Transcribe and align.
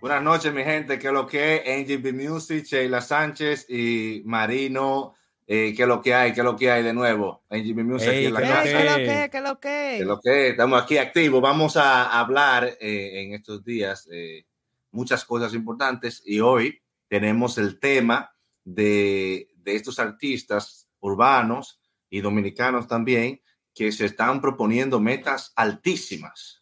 Buenas 0.00 0.22
noches, 0.22 0.52
mi 0.52 0.62
gente. 0.62 0.98
¿Qué 0.98 1.06
es 1.06 1.12
lo 1.12 1.26
que 1.26 1.56
es? 1.56 1.88
NGB 1.88 2.12
Music, 2.12 2.64
Sheila 2.64 3.00
Sánchez 3.00 3.66
y 3.70 4.22
Marino. 4.26 5.14
Eh, 5.46 5.72
¿Qué 5.74 5.82
es 5.82 5.88
lo 5.88 6.02
que 6.02 6.14
hay? 6.14 6.32
¿Qué 6.34 6.40
es 6.40 6.44
lo 6.44 6.54
que 6.54 6.70
hay 6.70 6.82
de 6.82 6.92
nuevo? 6.92 7.44
NGB 7.48 7.82
Music 7.82 8.10
en 8.10 8.34
la 8.34 8.40
casa. 8.40 8.62
¿Qué 8.62 8.78
es 8.78 8.84
lo 8.84 8.96
que? 8.96 9.30
¿Qué 9.30 9.38
es 9.38 9.42
lo 9.42 9.60
que? 9.60 9.68
¿Qué 9.68 9.98
es 10.00 10.06
lo 10.06 10.20
que? 10.20 10.48
Estamos 10.50 10.82
aquí 10.82 10.98
activos. 10.98 11.40
Vamos 11.40 11.76
a 11.78 12.18
hablar 12.20 12.76
eh, 12.78 13.22
en 13.22 13.32
estos 13.32 13.64
días 13.64 14.06
eh, 14.12 14.44
muchas 14.90 15.24
cosas 15.24 15.54
importantes 15.54 16.22
y 16.26 16.40
hoy 16.40 16.78
tenemos 17.08 17.56
el 17.56 17.80
tema 17.80 18.34
de, 18.64 19.48
de 19.56 19.76
estos 19.76 19.98
artistas 19.98 20.88
urbanos 21.00 21.80
y 22.10 22.20
dominicanos 22.20 22.86
también 22.86 23.40
que 23.74 23.92
se 23.92 24.06
están 24.06 24.40
proponiendo 24.42 25.00
metas 25.00 25.52
altísimas. 25.56 26.55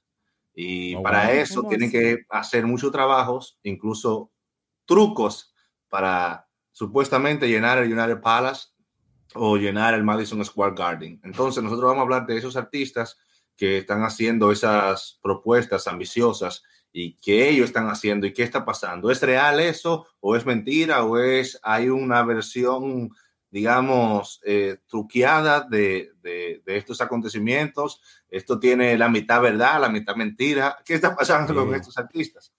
Y 0.54 0.94
oh, 0.94 1.02
para 1.02 1.32
eso 1.32 1.64
tienen 1.64 1.90
que 1.90 2.24
hacer 2.30 2.64
muchos 2.66 2.92
trabajos, 2.92 3.58
incluso 3.62 4.30
trucos 4.86 5.52
para 5.88 6.48
supuestamente 6.72 7.48
llenar 7.48 7.78
el 7.78 7.92
United 7.92 8.20
Palace 8.20 8.68
o 9.34 9.56
llenar 9.56 9.94
el 9.94 10.04
Madison 10.04 10.44
Square 10.44 10.74
Garden. 10.76 11.20
Entonces 11.24 11.62
nosotros 11.62 11.88
vamos 11.88 12.00
a 12.00 12.02
hablar 12.02 12.26
de 12.26 12.36
esos 12.36 12.56
artistas 12.56 13.18
que 13.56 13.78
están 13.78 14.02
haciendo 14.02 14.52
esas 14.52 15.18
propuestas 15.22 15.86
ambiciosas 15.86 16.62
y 16.92 17.16
qué 17.16 17.48
ellos 17.48 17.66
están 17.66 17.88
haciendo 17.88 18.26
y 18.26 18.32
qué 18.32 18.44
está 18.44 18.64
pasando. 18.64 19.10
¿Es 19.10 19.20
real 19.22 19.60
eso 19.60 20.06
o 20.20 20.36
es 20.36 20.46
mentira 20.46 21.04
o 21.04 21.18
es 21.18 21.58
hay 21.62 21.88
una 21.88 22.22
versión 22.22 23.10
digamos, 23.54 24.40
eh, 24.44 24.78
truqueada 24.88 25.60
de, 25.60 26.10
de, 26.20 26.60
estos 26.66 27.00
acontecimientos. 27.00 28.02
Esto 28.28 28.58
tiene 28.58 28.98
la 28.98 29.08
mitad 29.08 29.40
verdad, 29.40 29.80
la 29.80 29.88
mitad 29.88 30.16
mentira. 30.16 30.76
¿Qué 30.84 30.94
está 30.94 31.14
pasando 31.14 31.54
con 31.54 31.72
estos 31.72 31.96
artistas? 31.96 32.52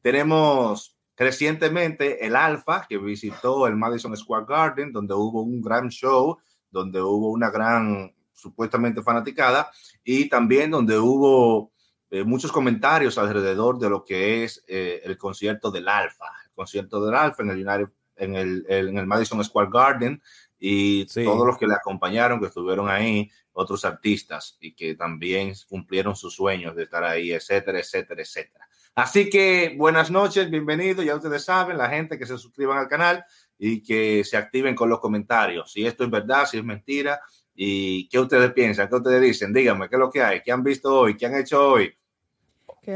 Tenemos 0.00 0.96
recientemente 1.14 2.24
el 2.24 2.34
Alfa, 2.34 2.86
que 2.88 2.96
visitó 2.96 3.66
el 3.66 3.76
Madison 3.76 4.16
Square 4.16 4.46
Garden, 4.48 4.90
donde 4.90 5.12
hubo 5.12 5.42
un 5.42 5.60
gran 5.60 5.90
show, 5.90 6.38
donde 6.70 7.02
hubo 7.02 7.28
una 7.28 7.50
gran, 7.50 8.10
supuestamente 8.32 9.02
fanaticada, 9.02 9.70
y 10.02 10.30
también 10.30 10.70
donde 10.70 10.98
hubo 10.98 11.72
eh, 12.08 12.24
muchos 12.24 12.50
comentarios 12.50 13.18
alrededor 13.18 13.78
de 13.78 13.90
lo 13.90 14.02
que 14.02 14.44
es 14.44 14.64
eh, 14.66 15.02
el 15.04 15.18
concierto 15.18 15.70
del 15.70 15.88
Alfa, 15.88 16.24
el 16.46 16.52
concierto 16.52 17.04
del 17.04 17.14
Alfa 17.14 17.42
en 17.42 17.50
el 17.50 17.68
United 17.68 17.92
en 18.18 18.36
el, 18.36 18.66
en 18.68 18.98
el 18.98 19.06
Madison 19.06 19.42
Square 19.44 19.70
Garden 19.72 20.22
y 20.58 21.06
todos 21.06 21.46
los 21.46 21.56
que 21.56 21.66
le 21.66 21.74
acompañaron, 21.74 22.40
que 22.40 22.46
estuvieron 22.46 22.88
ahí, 22.88 23.30
otros 23.52 23.84
artistas 23.84 24.56
y 24.60 24.74
que 24.74 24.94
también 24.94 25.52
cumplieron 25.68 26.14
sus 26.14 26.34
sueños 26.34 26.76
de 26.76 26.84
estar 26.84 27.04
ahí, 27.04 27.32
etcétera, 27.32 27.78
etcétera, 27.80 28.22
etcétera. 28.22 28.68
Así 28.94 29.30
que 29.30 29.74
buenas 29.76 30.10
noches, 30.10 30.50
bienvenidos, 30.50 31.04
ya 31.04 31.14
ustedes 31.14 31.44
saben, 31.44 31.78
la 31.78 31.88
gente 31.88 32.18
que 32.18 32.26
se 32.26 32.36
suscriban 32.36 32.78
al 32.78 32.88
canal 32.88 33.24
y 33.56 33.82
que 33.82 34.24
se 34.24 34.36
activen 34.36 34.74
con 34.74 34.88
los 34.88 35.00
comentarios, 35.00 35.72
si 35.72 35.86
esto 35.86 36.04
es 36.04 36.10
verdad, 36.10 36.46
si 36.46 36.58
es 36.58 36.64
mentira 36.64 37.20
y 37.54 38.08
qué 38.08 38.18
ustedes 38.18 38.52
piensan, 38.52 38.88
qué 38.88 38.96
ustedes 38.96 39.22
dicen, 39.22 39.52
díganme 39.52 39.88
qué 39.88 39.96
es 39.96 40.00
lo 40.00 40.10
que 40.10 40.22
hay, 40.22 40.40
qué 40.42 40.52
han 40.52 40.62
visto 40.62 40.96
hoy, 40.96 41.16
qué 41.16 41.26
han 41.26 41.36
hecho 41.36 41.70
hoy, 41.70 41.96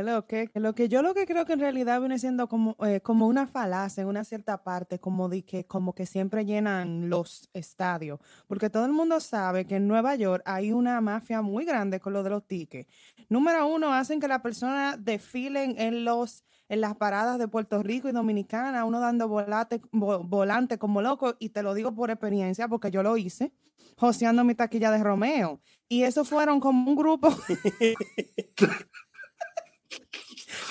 lo 0.02 0.26
que, 0.26 0.48
lo 0.54 0.74
que 0.74 0.88
yo 0.88 1.02
lo 1.02 1.12
que 1.12 1.26
creo 1.26 1.44
que 1.44 1.52
en 1.52 1.60
realidad 1.60 2.00
viene 2.00 2.18
siendo 2.18 2.48
como, 2.48 2.76
eh, 2.86 3.00
como 3.02 3.26
una 3.26 3.46
falacia 3.46 4.02
en 4.02 4.08
una 4.08 4.24
cierta 4.24 4.62
parte, 4.64 4.98
como 4.98 5.28
de 5.28 5.44
que, 5.44 5.66
como 5.66 5.94
que 5.94 6.06
siempre 6.06 6.46
llenan 6.46 7.10
los 7.10 7.50
estadios, 7.52 8.18
porque 8.46 8.70
todo 8.70 8.86
el 8.86 8.92
mundo 8.92 9.20
sabe 9.20 9.66
que 9.66 9.76
en 9.76 9.88
Nueva 9.88 10.14
York 10.14 10.42
hay 10.46 10.72
una 10.72 11.00
mafia 11.02 11.42
muy 11.42 11.66
grande 11.66 12.00
con 12.00 12.14
lo 12.14 12.22
de 12.22 12.30
los 12.30 12.46
tickets. 12.46 12.88
Número 13.28 13.66
uno, 13.66 13.92
hacen 13.92 14.18
que 14.20 14.28
las 14.28 14.40
personas 14.40 15.04
desfilen 15.04 15.74
en 15.78 16.04
los 16.04 16.44
en 16.68 16.80
las 16.80 16.96
paradas 16.96 17.38
de 17.38 17.48
Puerto 17.48 17.82
Rico 17.82 18.08
y 18.08 18.12
Dominicana, 18.12 18.86
uno 18.86 18.98
dando 18.98 19.28
volante, 19.28 19.82
volante 19.92 20.78
como 20.78 21.02
loco, 21.02 21.36
y 21.38 21.50
te 21.50 21.62
lo 21.62 21.74
digo 21.74 21.94
por 21.94 22.10
experiencia 22.10 22.66
porque 22.66 22.90
yo 22.90 23.02
lo 23.02 23.18
hice, 23.18 23.52
joseando 23.98 24.42
mi 24.42 24.54
taquilla 24.54 24.90
de 24.90 25.02
Romeo. 25.02 25.60
Y 25.86 26.04
eso 26.04 26.24
fueron 26.24 26.60
como 26.60 26.88
un 26.88 26.96
grupo. 26.96 27.28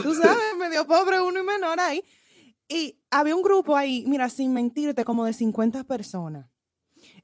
tú 0.01 0.13
sabes, 0.15 0.37
medio 0.59 0.85
pobre 0.85 1.21
uno 1.21 1.39
y 1.39 1.43
menor 1.43 1.79
ahí. 1.79 2.03
Y 2.67 2.99
había 3.09 3.35
un 3.35 3.41
grupo 3.41 3.75
ahí, 3.75 4.05
mira, 4.07 4.29
sin 4.29 4.53
mentirte, 4.53 5.03
como 5.03 5.25
de 5.25 5.33
50 5.33 5.83
personas. 5.83 6.47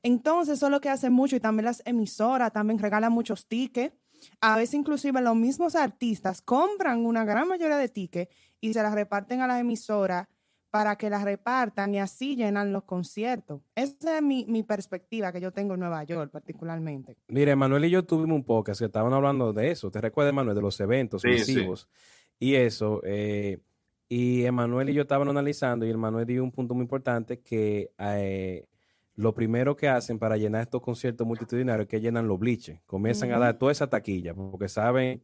Entonces, 0.04 0.58
eso 0.58 0.66
es 0.66 0.72
lo 0.72 0.82
que 0.82 0.90
hacen 0.90 1.14
mucho 1.14 1.36
y 1.36 1.40
también 1.40 1.66
las 1.66 1.82
emisoras 1.86 2.52
también 2.52 2.80
regalan 2.80 3.12
muchos 3.12 3.48
tickets. 3.48 3.96
A 4.42 4.58
veces 4.58 4.74
inclusive 4.74 5.22
los 5.22 5.36
mismos 5.36 5.76
artistas 5.76 6.42
compran 6.42 7.06
una 7.06 7.24
gran 7.24 7.48
mayoría 7.48 7.78
de 7.78 7.88
tickets 7.88 8.34
y 8.60 8.74
se 8.74 8.82
las 8.82 8.94
reparten 8.94 9.42
a 9.42 9.48
las 9.48 9.62
emisoras 9.62 10.28
para 10.70 10.98
que 10.98 11.10
las 11.10 11.24
repartan 11.24 11.94
y 11.96 12.00
así 12.00 12.36
llenan 12.36 12.74
los 12.74 12.84
conciertos. 12.84 13.62
Esa 13.74 14.18
es 14.18 14.24
mi, 14.24 14.46
mi, 14.46 14.64
perspectiva 14.64 15.32
que 15.32 15.40
yo 15.40 15.52
tengo 15.52 15.76
en 15.76 15.80
Nueva 15.80 16.04
York 16.04 16.30
particularmente. 16.32 17.18
Mire, 17.30 17.56
Manuel 17.56 17.86
y 17.86 17.90
yo 17.90 18.04
tuvimos 18.04 18.36
un 18.36 18.44
podcast 18.44 18.80
que 18.80 18.86
estaban 18.86 19.14
hablando 19.14 19.54
de 19.54 19.72
eso. 19.72 19.90
¿Te 19.90 20.02
recuerdas, 20.02 20.34
Manuel, 20.34 20.56
de 20.56 20.62
los 20.62 20.80
eventos 20.80 21.24
masivos? 21.24 21.88
Y 22.40 22.56
eso, 22.56 23.02
eh, 23.04 23.60
y 24.10 24.46
Emanuel 24.46 24.90
y 24.90 24.94
yo 24.94 25.02
estaban 25.02 25.28
analizando 25.28 25.86
y 25.86 25.90
Emanuel 25.90 26.26
dio 26.26 26.44
un 26.44 26.52
punto 26.52 26.74
muy 26.74 26.84
importante 26.84 27.40
que 27.40 27.92
eh, 27.98 28.66
lo 29.16 29.34
primero 29.34 29.76
que 29.76 29.90
hacen 29.90 30.20
para 30.20 30.38
llenar 30.38 30.62
estos 30.62 30.82
conciertos 30.82 31.26
multitudinarios 31.26 31.86
es 31.86 31.90
que 31.90 32.00
llenan 32.00 32.28
los 32.28 32.40
bliches, 32.40 32.80
comienzan 32.86 33.32
a 33.32 33.40
dar 33.40 33.58
toda 33.58 33.72
esa 33.72 33.90
taquilla, 33.90 34.34
porque 34.34 34.70
saben, 34.70 35.24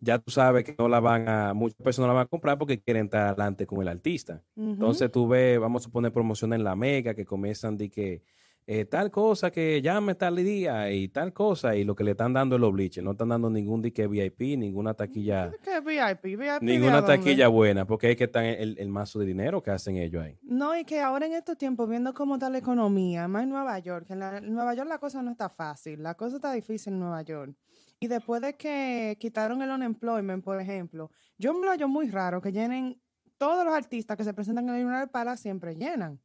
ya 0.00 0.18
tú 0.18 0.30
sabes 0.30 0.64
que 0.64 0.74
no 0.78 0.88
la 0.88 1.00
van 1.00 1.28
a, 1.28 1.52
muchas 1.52 1.82
personas 1.82 2.08
la 2.08 2.14
van 2.14 2.26
a 2.26 2.28
comprar 2.28 2.56
porque 2.56 2.80
quieren 2.80 3.06
estar 3.06 3.28
adelante 3.28 3.66
con 3.66 3.82
el 3.82 3.88
artista. 3.88 4.42
Entonces 4.56 5.10
tú 5.10 5.26
ves, 5.26 5.58
vamos 5.58 5.86
a 5.86 5.90
poner 5.90 6.12
promoción 6.12 6.52
en 6.52 6.62
la 6.62 6.76
mega 6.76 7.14
que 7.14 7.24
comienzan 7.24 7.76
de 7.76 7.90
que 7.90 8.22
eh, 8.66 8.86
tal 8.86 9.10
cosa 9.10 9.50
que 9.50 9.82
llame 9.82 10.14
tal 10.14 10.36
día 10.36 10.90
y 10.90 11.08
tal 11.08 11.34
cosa, 11.34 11.76
y 11.76 11.84
lo 11.84 11.94
que 11.94 12.02
le 12.02 12.12
están 12.12 12.32
dando 12.32 12.54
es 12.54 12.60
los 12.62 12.72
bleachers, 12.72 13.04
no 13.04 13.10
están 13.10 13.28
dando 13.28 13.50
ningún 13.50 13.82
dique 13.82 14.06
VIP, 14.06 14.56
ninguna 14.56 14.94
taquilla. 14.94 15.52
¿Qué 15.62 15.80
VIP? 15.80 16.38
VIP 16.38 16.62
ninguna 16.62 17.04
taquilla 17.04 17.48
buena, 17.48 17.86
porque 17.86 18.10
es 18.10 18.16
que 18.16 18.24
están 18.24 18.46
el, 18.46 18.78
el, 18.78 18.88
mazo 18.88 19.18
de 19.18 19.26
dinero 19.26 19.62
que 19.62 19.70
hacen 19.70 19.98
ellos 19.98 20.24
ahí. 20.24 20.38
No, 20.42 20.74
y 20.74 20.84
que 20.84 21.00
ahora 21.00 21.26
en 21.26 21.34
estos 21.34 21.58
tiempos, 21.58 21.90
viendo 21.90 22.14
cómo 22.14 22.36
está 22.36 22.48
la 22.48 22.56
economía, 22.56 23.28
más 23.28 23.42
en 23.42 23.50
Nueva 23.50 23.78
York, 23.80 24.06
en, 24.08 24.54
Nueva 24.54 24.74
York 24.74 24.88
la 24.88 24.98
cosa 24.98 25.22
no 25.22 25.30
está 25.30 25.50
fácil, 25.50 26.02
la 26.02 26.14
cosa 26.14 26.36
está 26.36 26.50
difícil 26.52 26.94
en 26.94 27.00
Nueva 27.00 27.20
York. 27.20 27.54
Y 28.00 28.08
después 28.08 28.40
de 28.40 28.56
que 28.56 29.18
quitaron 29.20 29.60
el 29.60 29.70
unemployment, 29.70 30.42
por 30.42 30.58
ejemplo, 30.58 31.10
yo 31.36 31.52
me 31.52 31.66
lo 31.66 31.70
hallo 31.70 31.88
muy 31.88 32.08
raro 32.08 32.40
que 32.40 32.50
llenen 32.50 32.98
todos 33.36 33.64
los 33.64 33.74
artistas 33.74 34.16
que 34.16 34.24
se 34.24 34.32
presentan 34.32 34.68
en 34.70 34.76
el 34.76 34.86
United 34.86 35.10
Palace 35.10 35.42
siempre 35.42 35.74
llenan. 35.74 36.18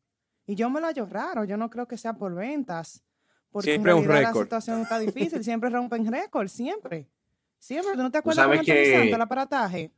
Y 0.50 0.56
yo 0.56 0.68
me 0.72 0.82
lo 0.82 0.88
hallo 0.88 1.06
raro, 1.06 1.44
yo 1.44 1.58
no 1.58 1.70
creo 1.70 1.88
que 1.88 1.96
sea 1.96 2.14
por 2.14 2.34
ventas. 2.34 3.04
Porque 3.52 3.70
siempre 3.70 3.94
un 3.94 4.04
récord. 4.04 4.36
La 4.36 4.44
situación 4.46 4.82
está 4.82 4.98
difícil, 4.98 5.44
siempre 5.44 5.70
rompen 5.70 6.12
récord, 6.12 6.48
siempre. 6.48 7.08
Siempre, 7.60 7.94
¿tú 7.94 8.02
no 8.02 8.10
te 8.10 8.18
acuerdas 8.18 8.50
de 8.50 8.62
que 8.62 9.12
el 9.12 9.22
aparataje? 9.22 9.92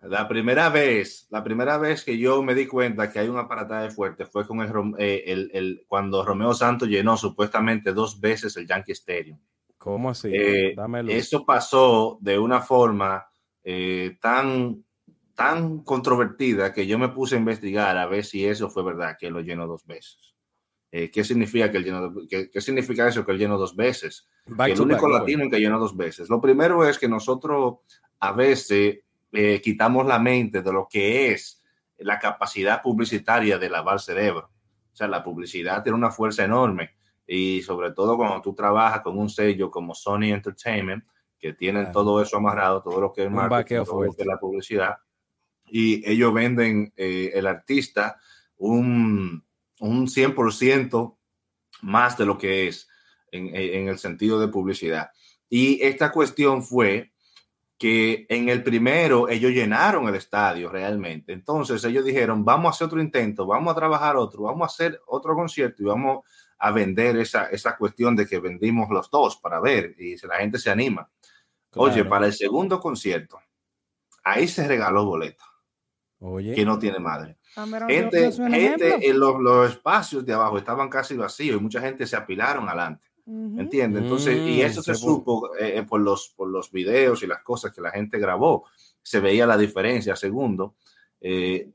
La 0.00 0.26
primera 0.26 0.70
vez, 0.70 1.26
la 1.28 1.44
primera 1.44 1.76
vez 1.76 2.04
que 2.04 2.16
yo 2.16 2.42
me 2.42 2.54
di 2.54 2.66
cuenta 2.66 3.12
que 3.12 3.18
hay 3.18 3.28
un 3.28 3.36
aparataje 3.36 3.90
fuerte 3.90 4.24
fue 4.24 4.46
con 4.46 4.62
el, 4.62 4.70
eh, 4.96 5.24
el, 5.26 5.50
el, 5.52 5.84
cuando 5.86 6.24
Romeo 6.24 6.54
Santos 6.54 6.88
llenó 6.88 7.18
supuestamente 7.18 7.92
dos 7.92 8.18
veces 8.18 8.56
el 8.56 8.66
Yankee 8.66 8.92
Stadium. 8.92 9.38
¿Cómo 9.76 10.08
así? 10.08 10.30
Eh, 10.32 10.74
eso 11.08 11.44
pasó 11.44 12.16
de 12.22 12.38
una 12.38 12.62
forma 12.62 13.26
eh, 13.62 14.16
tan 14.22 14.82
tan 15.34 15.80
controvertida 15.80 16.72
que 16.72 16.86
yo 16.86 16.98
me 16.98 17.08
puse 17.08 17.36
a 17.36 17.38
investigar 17.38 17.96
a 17.96 18.06
ver 18.06 18.24
si 18.24 18.46
eso 18.46 18.70
fue 18.70 18.82
verdad, 18.82 19.16
que 19.18 19.30
lo 19.30 19.40
llenó 19.40 19.66
dos 19.66 19.86
veces. 19.86 20.34
Eh, 20.90 21.10
¿qué, 21.10 21.24
significa 21.24 21.70
que 21.70 21.78
él 21.78 21.84
llenó, 21.84 22.12
qué, 22.28 22.50
qué, 22.50 22.60
significa 22.60 23.08
eso 23.08 23.24
que 23.24 23.32
él 23.32 23.38
llenó 23.38 23.56
dos 23.56 23.74
veces? 23.74 24.28
que 24.44 24.72
el 24.72 24.80
único 24.80 25.08
latino 25.08 25.42
en 25.42 25.50
que 25.50 25.58
llenó 25.58 25.78
dos 25.78 25.96
veces. 25.96 26.28
Lo 26.28 26.40
primero 26.40 26.86
es 26.86 26.98
que 26.98 27.08
nosotros 27.08 27.78
a 28.20 28.32
veces 28.32 29.00
eh, 29.32 29.60
quitamos 29.62 30.06
la 30.06 30.18
mente 30.18 30.60
de 30.60 30.72
lo 30.72 30.86
que 30.90 31.32
es 31.32 31.62
la 31.96 32.18
capacidad 32.18 32.82
publicitaria 32.82 33.58
de 33.58 33.70
lavar 33.70 34.00
cerebro. 34.00 34.50
O 34.92 34.96
sea, 34.96 35.08
la 35.08 35.24
publicidad 35.24 35.82
tiene 35.82 35.96
una 35.96 36.10
fuerza 36.10 36.44
enorme 36.44 36.90
y 37.26 37.62
sobre 37.62 37.92
todo 37.92 38.16
cuando 38.18 38.42
tú 38.42 38.54
trabajas 38.54 39.00
con 39.00 39.16
un 39.18 39.30
sello 39.30 39.70
como 39.70 39.94
Sony 39.94 40.24
Entertainment, 40.24 41.04
que 41.38 41.54
tienen 41.54 41.90
todo 41.90 42.20
eso 42.20 42.36
amarrado, 42.36 42.82
todo 42.82 43.00
lo 43.00 43.12
que 43.12 43.24
es 43.24 43.30
marketing, 43.30 43.84
todo 43.84 44.04
lo 44.04 44.12
que 44.12 44.22
es 44.22 44.28
la 44.28 44.38
publicidad, 44.38 44.96
y 45.74 46.06
ellos 46.08 46.34
venden 46.34 46.92
eh, 46.98 47.30
el 47.32 47.46
artista 47.46 48.20
un, 48.58 49.42
un 49.80 50.06
100% 50.06 51.16
más 51.80 52.18
de 52.18 52.26
lo 52.26 52.36
que 52.36 52.68
es 52.68 52.86
en, 53.30 53.56
en, 53.56 53.88
el 53.88 53.98
sentido 53.98 54.38
de 54.38 54.48
publicidad. 54.48 55.10
Y 55.48 55.82
esta 55.82 56.12
cuestión 56.12 56.62
fue 56.62 57.12
que 57.78 58.26
en 58.28 58.50
el 58.50 58.62
primero 58.62 59.30
ellos 59.30 59.50
llenaron 59.52 60.06
el 60.08 60.14
estadio 60.14 60.68
realmente. 60.68 61.32
Entonces 61.32 61.82
ellos 61.84 62.04
dijeron, 62.04 62.44
vamos 62.44 62.66
a 62.66 62.70
hacer 62.74 62.88
otro 62.88 63.00
intento, 63.00 63.46
vamos 63.46 63.72
a 63.72 63.76
trabajar 63.76 64.16
otro, 64.16 64.42
vamos 64.42 64.62
a 64.62 64.72
hacer 64.74 65.00
otro 65.06 65.34
concierto 65.34 65.82
y 65.82 65.86
vamos 65.86 66.26
a 66.58 66.70
vender 66.70 67.16
esa, 67.16 67.46
esa 67.46 67.78
cuestión 67.78 68.14
de 68.14 68.26
que 68.26 68.40
vendimos 68.40 68.90
los 68.90 69.10
dos 69.10 69.38
para 69.38 69.58
ver 69.58 69.94
y 69.98 70.18
si 70.18 70.26
la 70.26 70.36
gente 70.36 70.58
se 70.58 70.70
anima. 70.70 71.08
Oye, 71.76 72.04
para 72.04 72.26
el 72.26 72.34
segundo 72.34 72.78
concierto, 72.78 73.40
ahí 74.22 74.46
se 74.46 74.68
regaló 74.68 75.06
boleto 75.06 75.51
que 76.54 76.64
no 76.64 76.78
tiene 76.78 76.98
madre. 76.98 77.36
Ah, 77.56 77.66
gente, 77.88 78.32
gente 78.32 79.08
en 79.08 79.18
los, 79.18 79.40
los, 79.40 79.70
espacios 79.70 80.24
de 80.24 80.32
abajo 80.32 80.58
estaban 80.58 80.88
casi 80.88 81.16
vacíos 81.16 81.58
y 81.58 81.62
mucha 81.62 81.80
gente 81.80 82.06
se 82.06 82.16
apilaron 82.16 82.68
adelante. 82.68 83.04
¿Entiendes? 83.24 84.02
Entonces, 84.02 84.36
y 84.36 84.58
mm, 84.58 84.66
eso 84.66 84.82
se 84.82 84.94
supo 84.96 85.54
eh, 85.56 85.78
eh, 85.78 85.82
por, 85.84 86.00
los, 86.00 86.34
por 86.36 86.48
los 86.48 86.72
videos 86.72 87.22
y 87.22 87.28
las 87.28 87.40
cosas 87.42 87.72
que 87.72 87.80
la 87.80 87.92
gente 87.92 88.18
grabó. 88.18 88.64
Se 89.00 89.20
veía 89.20 89.46
la 89.46 89.56
diferencia. 89.56 90.16
Segundo, 90.16 90.74
eh, 91.20 91.70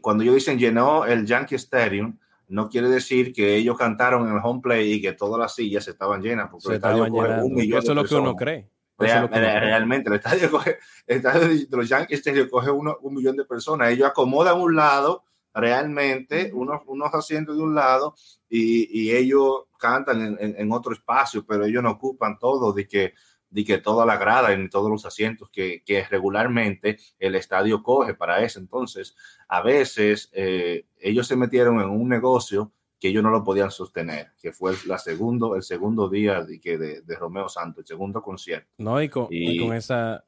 cuando 0.00 0.24
ellos 0.24 0.34
dicen 0.34 0.58
llenó 0.58 1.04
el 1.04 1.26
Yankee 1.26 1.54
Stadium, 1.54 2.18
no 2.48 2.68
quiere 2.68 2.88
decir 2.88 3.32
que 3.32 3.56
ellos 3.56 3.78
cantaron 3.78 4.28
en 4.28 4.34
el 4.34 4.40
home 4.42 4.60
play 4.60 4.94
y 4.94 5.00
que 5.00 5.12
todas 5.12 5.38
las 5.38 5.54
sillas 5.54 5.86
estaban 5.86 6.20
llenas, 6.20 6.48
porque 6.50 6.68
el 6.68 6.74
estadio 6.74 7.04
un 7.04 7.54
millón 7.54 7.78
Eso 7.78 7.92
es 7.92 7.96
lo 7.96 8.04
que 8.04 8.14
uno 8.16 8.34
cree. 8.34 8.68
Realmente, 9.06 10.08
el 10.08 10.16
estadio, 10.16 10.50
coge, 10.50 10.78
el 11.06 11.16
estadio 11.18 11.48
de 11.48 11.76
los 11.76 11.88
Yankees 11.88 12.22
coge 12.50 12.70
uno, 12.70 12.96
un 13.02 13.14
millón 13.14 13.36
de 13.36 13.44
personas. 13.44 13.90
Ellos 13.90 14.08
acomodan 14.08 14.60
un 14.60 14.76
lado 14.76 15.24
realmente 15.52 16.50
unos, 16.54 16.82
unos 16.86 17.12
asientos 17.12 17.56
de 17.56 17.62
un 17.62 17.74
lado 17.74 18.14
y, 18.48 18.88
y 19.00 19.16
ellos 19.16 19.64
cantan 19.78 20.38
en, 20.40 20.54
en, 20.56 20.72
otro 20.72 20.92
espacio, 20.92 21.44
pero 21.44 21.64
ellos 21.64 21.82
no 21.82 21.92
ocupan 21.92 22.38
todo 22.38 22.72
de 22.72 22.86
que, 22.86 23.14
de 23.48 23.64
que 23.64 23.78
toda 23.78 24.06
la 24.06 24.16
grada 24.16 24.52
en 24.52 24.68
todos 24.70 24.90
los 24.90 25.04
asientos 25.06 25.48
que, 25.50 25.82
que 25.84 26.04
regularmente 26.04 26.98
el 27.18 27.34
estadio 27.34 27.82
coge 27.82 28.14
para 28.14 28.42
eso. 28.42 28.60
Entonces, 28.60 29.16
a 29.48 29.62
veces 29.62 30.28
eh, 30.32 30.86
ellos 30.98 31.26
se 31.26 31.36
metieron 31.36 31.80
en 31.80 31.88
un 31.88 32.08
negocio 32.08 32.72
que 33.00 33.08
ellos 33.08 33.22
no 33.22 33.30
lo 33.30 33.42
podían 33.42 33.70
sostener, 33.70 34.32
que 34.40 34.52
fue 34.52 34.74
la 34.86 34.98
segundo, 34.98 35.56
el 35.56 35.62
segundo 35.62 36.08
día 36.10 36.42
de, 36.42 36.58
de, 36.58 37.00
de 37.00 37.16
Romeo 37.16 37.48
Santos, 37.48 37.78
el 37.80 37.86
segundo 37.86 38.20
concierto. 38.20 38.68
No, 38.76 39.02
y 39.02 39.08
con, 39.08 39.26
y 39.30 39.58
con 39.58 39.74
esa, 39.74 40.22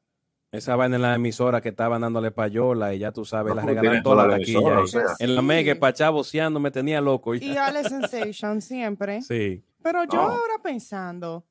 esa 0.51 0.75
vaina 0.75 0.95
en 0.95 1.03
la 1.03 1.15
emisora 1.15 1.61
que 1.61 1.69
estaban 1.69 2.01
dándole 2.01 2.31
payola 2.31 2.93
y 2.93 2.99
ya 2.99 3.11
tú 3.11 3.25
sabes, 3.25 3.55
la 3.55 3.61
regalan 3.61 4.01
toda 4.01 4.27
la 4.27 4.37
taquilla. 4.37 4.83
En 5.19 5.35
la 5.35 5.41
mega, 5.43 5.75
Pachá 5.75 6.09
boceando 6.09 6.59
me 6.59 6.71
tenía 6.71 6.99
loco. 6.99 7.35
Y 7.35 7.55
Ale 7.55 7.83
Sensation 7.83 8.59
siempre. 8.59 9.21
Sí. 9.21 9.63
Pero 9.83 10.05
yo 10.05 10.21
ahora 10.21 10.55
pensando, 10.63 11.45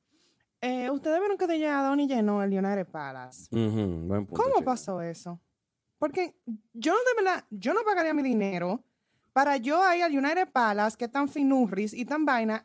eh, 0.59 0.89
ustedes 0.89 1.19
vieron 1.19 1.37
que 1.37 1.47
de 1.47 1.65
Donny 1.65 2.07
llenó 2.07 2.43
el 2.43 2.51
United 2.51 2.87
Palace. 2.87 3.47
¿Cómo 3.49 4.61
pasó 4.65 5.01
eso? 5.01 5.39
Porque 5.99 6.35
yo 6.73 6.93
de 6.93 7.23
verdad, 7.23 7.45
yo 7.49 7.73
no 7.73 7.81
pagaría 7.85 8.13
mi 8.13 8.23
dinero 8.23 8.83
para 9.33 9.57
yo 9.57 9.81
ir 9.93 10.03
al 10.03 10.15
United 10.15 10.49
Palace, 10.51 10.95
que 10.97 11.05
es 11.05 11.11
tan 11.11 11.27
finurris 11.27 11.93
y 11.93 12.05
tan 12.05 12.23
vaina, 12.23 12.63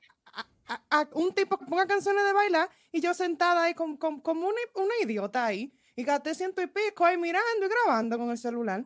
a, 0.91 1.09
un 1.15 1.33
tipo 1.33 1.59
que 1.59 1.65
ponga 1.65 1.87
canciones 1.87 2.25
de 2.25 2.33
bailar 2.33 2.69
y 2.93 3.01
yo 3.01 3.15
sentada 3.15 3.65
ahí 3.65 3.75
como, 3.75 3.99
como, 3.99 4.49
una 4.49 4.93
idiota 5.03 5.47
ahí 5.47 5.73
y 5.97 6.05
gasté 6.05 6.35
ciento 6.35 6.61
y 6.63 6.67
pico 6.67 7.05
ahí 7.05 7.17
mirando 7.17 7.65
y 7.65 7.69
grabando 7.69 8.19
con 8.19 8.31
el 8.31 8.39
celular. 8.39 8.85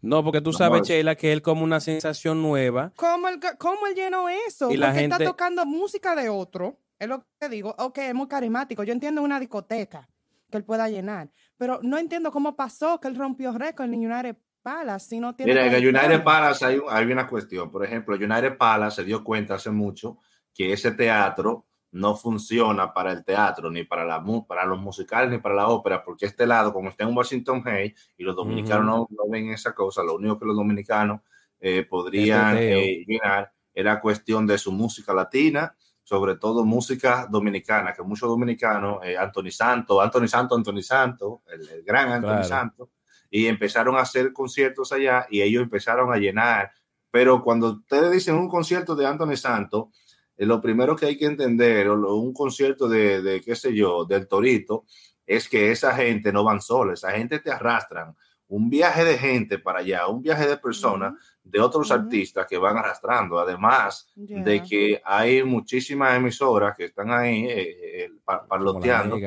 No, 0.00 0.24
porque 0.24 0.40
tú 0.40 0.52
sabes, 0.52 0.82
Sheila, 0.82 1.14
que 1.14 1.32
él 1.32 1.42
como 1.42 1.62
una 1.62 1.80
sensación 1.80 2.42
nueva. 2.42 2.92
¿Cómo 2.96 3.28
él, 3.28 3.40
cómo 3.58 3.86
él 3.86 3.94
llenó 3.94 4.28
eso? 4.28 4.70
Y 4.70 4.76
la 4.76 4.88
porque 4.88 5.00
gente... 5.00 5.16
está 5.16 5.24
tocando 5.30 5.64
música 5.64 6.14
de 6.16 6.28
otro. 6.28 6.80
Es 6.98 7.08
lo 7.08 7.24
que 7.38 7.48
digo. 7.48 7.74
Ok, 7.78 7.98
es 7.98 8.14
muy 8.14 8.26
carismático. 8.26 8.82
Yo 8.82 8.92
entiendo 8.92 9.22
una 9.22 9.38
discoteca 9.38 10.08
que 10.50 10.56
él 10.56 10.64
pueda 10.64 10.88
llenar. 10.88 11.30
Pero 11.56 11.78
no 11.82 11.98
entiendo 11.98 12.32
cómo 12.32 12.56
pasó 12.56 12.98
que 12.98 13.08
él 13.08 13.14
rompió 13.14 13.52
récord 13.52 13.92
en 13.92 14.10
United 14.10 14.36
Palace. 14.62 15.08
Si 15.08 15.20
no 15.20 15.34
tiene 15.34 15.52
Mira, 15.52 15.66
en 15.66 15.86
United 15.86 16.22
Palace 16.22 16.64
hay, 16.64 16.80
hay 16.88 17.10
una 17.10 17.26
cuestión. 17.26 17.70
Por 17.70 17.84
ejemplo, 17.84 18.16
United 18.16 18.56
Palace 18.56 18.96
se 18.96 19.04
dio 19.04 19.24
cuenta 19.24 19.54
hace 19.54 19.70
mucho 19.70 20.18
que 20.54 20.72
ese 20.72 20.92
teatro 20.92 21.66
no 21.92 22.14
funciona 22.16 22.92
para 22.92 23.12
el 23.12 23.24
teatro, 23.24 23.70
ni 23.70 23.84
para, 23.84 24.04
la, 24.04 24.22
para 24.46 24.64
los 24.64 24.78
musicales, 24.78 25.30
ni 25.30 25.38
para 25.38 25.56
la 25.56 25.68
ópera, 25.68 26.04
porque 26.04 26.26
este 26.26 26.46
lado, 26.46 26.72
como 26.72 26.90
está 26.90 27.04
en 27.04 27.16
Washington 27.16 27.62
Hay, 27.66 27.94
y 28.16 28.22
los 28.22 28.36
dominicanos 28.36 29.06
no, 29.10 29.24
ven 29.28 29.50
esa 29.50 29.74
cosa, 29.74 30.02
lo 30.02 30.14
único 30.14 30.38
que 30.38 30.46
los 30.46 30.56
dominicanos 30.56 31.20
eh, 31.58 31.84
podrían 31.84 32.56
eh, 32.58 33.04
llenar 33.06 33.52
era 33.74 34.00
cuestión 34.00 34.46
de 34.46 34.58
su 34.58 34.72
música 34.72 35.12
latina, 35.12 35.74
sobre 36.02 36.36
todo 36.36 36.64
música 36.64 37.26
dominicana, 37.28 37.92
que 37.92 38.02
muchos 38.02 38.28
dominicanos, 38.28 38.98
eh, 39.04 39.16
Anthony 39.16 39.50
Santo, 39.50 40.00
Anthony 40.00 40.28
Santo, 40.28 40.54
Anthony 40.56 40.82
Santo, 40.82 41.42
el, 41.46 41.82
gran 41.82 42.12
Anthony 42.12 42.44
Santo, 42.44 42.90
y 43.30 43.46
empezaron 43.46 43.96
a 43.96 44.00
hacer 44.00 44.32
conciertos 44.32 44.92
allá 44.92 45.26
y 45.30 45.40
ellos 45.42 45.62
empezaron 45.62 46.12
a 46.12 46.16
llenar. 46.16 46.72
Pero 47.10 47.42
cuando 47.42 47.72
ustedes 47.72 48.10
dicen 48.10 48.34
un 48.34 48.48
concierto 48.48 48.94
de 48.94 49.06
Anthony 49.06 49.36
Santo, 49.36 49.90
eh, 50.36 50.46
lo 50.46 50.60
primero 50.60 50.96
que 50.96 51.06
hay 51.06 51.16
que 51.16 51.26
entender, 51.26 51.88
o 51.88 52.16
un 52.16 52.32
concierto 52.32 52.88
de, 52.88 53.22
de, 53.22 53.40
qué 53.40 53.54
sé 53.54 53.74
yo, 53.74 54.04
del 54.04 54.26
Torito, 54.26 54.84
es 55.26 55.48
que 55.48 55.70
esa 55.70 55.94
gente 55.94 56.32
no 56.32 56.42
van 56.42 56.60
sola, 56.60 56.94
esa 56.94 57.12
gente 57.12 57.38
te 57.38 57.52
arrastran. 57.52 58.16
Un 58.48 58.68
viaje 58.68 59.04
de 59.04 59.16
gente 59.16 59.58
para 59.58 59.78
allá, 59.78 60.08
un 60.08 60.22
viaje 60.22 60.48
de 60.48 60.56
personas, 60.56 61.14
de 61.44 61.60
otros 61.60 61.92
artistas 61.92 62.46
que 62.48 62.58
van 62.58 62.76
arrastrando, 62.76 63.38
además 63.38 64.08
de 64.16 64.62
que 64.62 65.00
hay 65.04 65.44
muchísimas 65.44 66.16
emisoras 66.16 66.76
que 66.76 66.86
están 66.86 67.12
ahí 67.12 67.44
eh, 67.46 68.04
eh 68.04 68.10
parloteando 68.24 69.18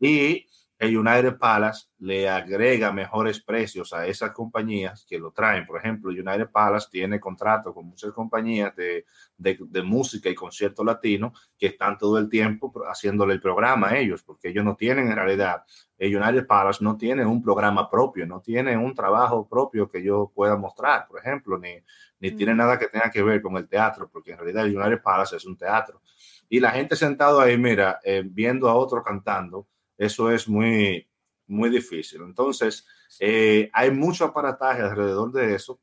y 0.00 0.46
el 0.82 0.98
United 0.98 1.38
Palace 1.38 1.86
le 2.00 2.28
agrega 2.28 2.92
mejores 2.92 3.40
precios 3.40 3.92
a 3.92 4.04
esas 4.04 4.32
compañías 4.32 5.06
que 5.08 5.16
lo 5.16 5.30
traen. 5.30 5.64
Por 5.64 5.78
ejemplo, 5.78 6.10
United 6.10 6.50
Palace 6.50 6.88
tiene 6.90 7.20
contrato 7.20 7.72
con 7.72 7.86
muchas 7.86 8.10
compañías 8.10 8.74
de, 8.74 9.04
de, 9.36 9.82
música 9.84 10.28
y 10.28 10.34
concierto 10.34 10.82
latino 10.82 11.32
que 11.56 11.66
están 11.66 11.96
todo 11.96 12.18
el 12.18 12.28
tiempo 12.28 12.72
haciéndole 12.90 13.34
el 13.34 13.40
programa 13.40 13.90
a 13.90 13.96
ellos, 13.96 14.24
porque 14.24 14.48
ellos 14.48 14.64
no 14.64 14.74
tienen 14.74 15.06
en 15.06 15.14
realidad, 15.14 15.62
el 15.98 16.16
United 16.16 16.48
Palace 16.48 16.82
no 16.82 16.96
tiene 16.96 17.24
un 17.24 17.40
programa 17.40 17.88
propio, 17.88 18.26
no 18.26 18.40
tiene 18.40 18.76
un 18.76 18.92
trabajo 18.92 19.48
propio 19.48 19.88
que 19.88 20.02
yo 20.02 20.32
pueda 20.34 20.56
mostrar, 20.56 21.06
por 21.06 21.20
ejemplo, 21.20 21.58
ni, 21.58 21.76
ni 22.18 22.32
tiene 22.32 22.56
nada 22.56 22.76
que 22.76 22.88
tenga 22.88 23.08
que 23.08 23.22
ver 23.22 23.40
con 23.40 23.56
el 23.56 23.68
teatro, 23.68 24.10
porque 24.12 24.32
en 24.32 24.38
realidad 24.38 24.66
el 24.66 24.76
United 24.76 25.00
Palace 25.00 25.36
es 25.36 25.44
un 25.44 25.56
teatro. 25.56 26.02
Y 26.48 26.58
la 26.58 26.72
gente 26.72 26.96
sentado 26.96 27.40
ahí, 27.40 27.56
mira, 27.56 28.00
eh, 28.02 28.24
viendo 28.26 28.68
a 28.68 28.74
otro 28.74 29.00
cantando, 29.00 29.68
eso 30.04 30.30
es 30.30 30.48
muy, 30.48 31.08
muy 31.46 31.70
difícil. 31.70 32.22
Entonces, 32.22 32.86
eh, 33.20 33.70
hay 33.72 33.90
mucho 33.90 34.24
aparataje 34.24 34.82
alrededor 34.82 35.30
de 35.32 35.54
eso, 35.54 35.80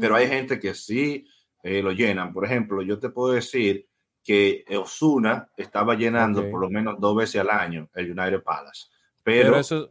pero 0.00 0.16
hay 0.16 0.26
gente 0.26 0.58
que 0.58 0.74
sí 0.74 1.26
eh, 1.62 1.82
lo 1.82 1.92
llenan. 1.92 2.32
Por 2.32 2.44
ejemplo, 2.44 2.82
yo 2.82 2.98
te 2.98 3.10
puedo 3.10 3.32
decir 3.32 3.88
que 4.24 4.64
Osuna 4.70 5.50
estaba 5.56 5.94
llenando 5.94 6.50
por 6.50 6.60
lo 6.60 6.70
menos 6.70 6.98
dos 6.98 7.14
veces 7.14 7.42
al 7.42 7.50
año 7.50 7.88
el 7.94 8.18
United 8.18 8.42
Palace. 8.42 8.86
Pero, 9.22 9.56
eso, 9.56 9.90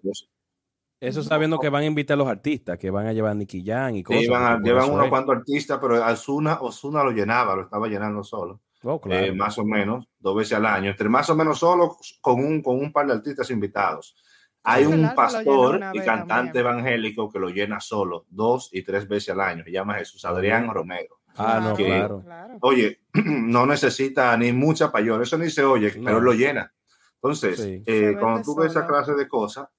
eso 0.99 1.23
sabiendo 1.23 1.59
que 1.59 1.69
van 1.69 1.83
a 1.83 1.85
invitar 1.85 2.15
a 2.15 2.17
los 2.17 2.27
artistas, 2.27 2.77
que 2.77 2.89
van 2.89 3.07
a 3.07 3.13
llevar 3.13 3.31
a 3.31 3.35
Nicky 3.35 3.63
Jan 3.63 3.95
y 3.95 4.03
cosas. 4.03 4.21
llevan 4.63 4.91
unos 4.91 5.09
cuantos 5.09 5.37
artistas, 5.37 5.79
pero 5.79 6.05
Osuna, 6.05 6.59
Osuna 6.61 7.03
lo 7.03 7.11
llenaba, 7.11 7.55
lo 7.55 7.63
estaba 7.63 7.87
llenando 7.87 8.23
solo. 8.23 8.61
Oh, 8.85 8.99
eh, 9.09 9.31
más 9.31 9.57
o 9.57 9.65
menos, 9.65 10.09
dos 10.19 10.35
veces 10.35 10.53
al 10.53 10.65
año, 10.65 10.91
entre 10.91 11.07
más 11.07 11.29
o 11.29 11.35
menos 11.35 11.59
solo 11.59 11.97
con 12.19 12.43
un, 12.43 12.61
con 12.61 12.77
un 12.77 12.91
par 12.91 13.07
de 13.07 13.13
artistas 13.13 13.49
invitados. 13.49 14.15
Hay 14.63 14.85
un 14.85 15.13
pastor 15.15 15.79
y 15.93 15.99
cantante 15.99 16.59
evangélico 16.59 17.29
que 17.29 17.39
lo 17.39 17.49
llena 17.49 17.79
solo 17.79 18.25
dos 18.29 18.69
y 18.73 18.81
tres 18.81 19.07
veces 19.07 19.29
al 19.29 19.41
año, 19.41 19.63
se 19.63 19.71
llama 19.71 19.95
Jesús 19.95 20.23
Adrián 20.25 20.69
Romero. 20.69 21.19
Ah, 21.35 21.59
no, 21.61 21.75
claro. 21.75 22.23
Oye, 22.61 22.99
no 23.13 23.65
necesita 23.65 24.35
ni 24.37 24.51
mucha 24.51 24.91
payola, 24.91 25.23
eso 25.23 25.37
ni 25.37 25.49
se 25.49 25.63
oye, 25.63 25.93
pero 26.03 26.19
lo 26.19 26.33
llena. 26.33 26.73
Entonces, 27.15 27.81
eh, 27.85 28.15
cuando 28.19 28.41
tú 28.41 28.55
ves 28.55 28.71
esa 28.71 28.85
clase 28.85 29.13
de 29.13 29.27
cosas, 29.29 29.69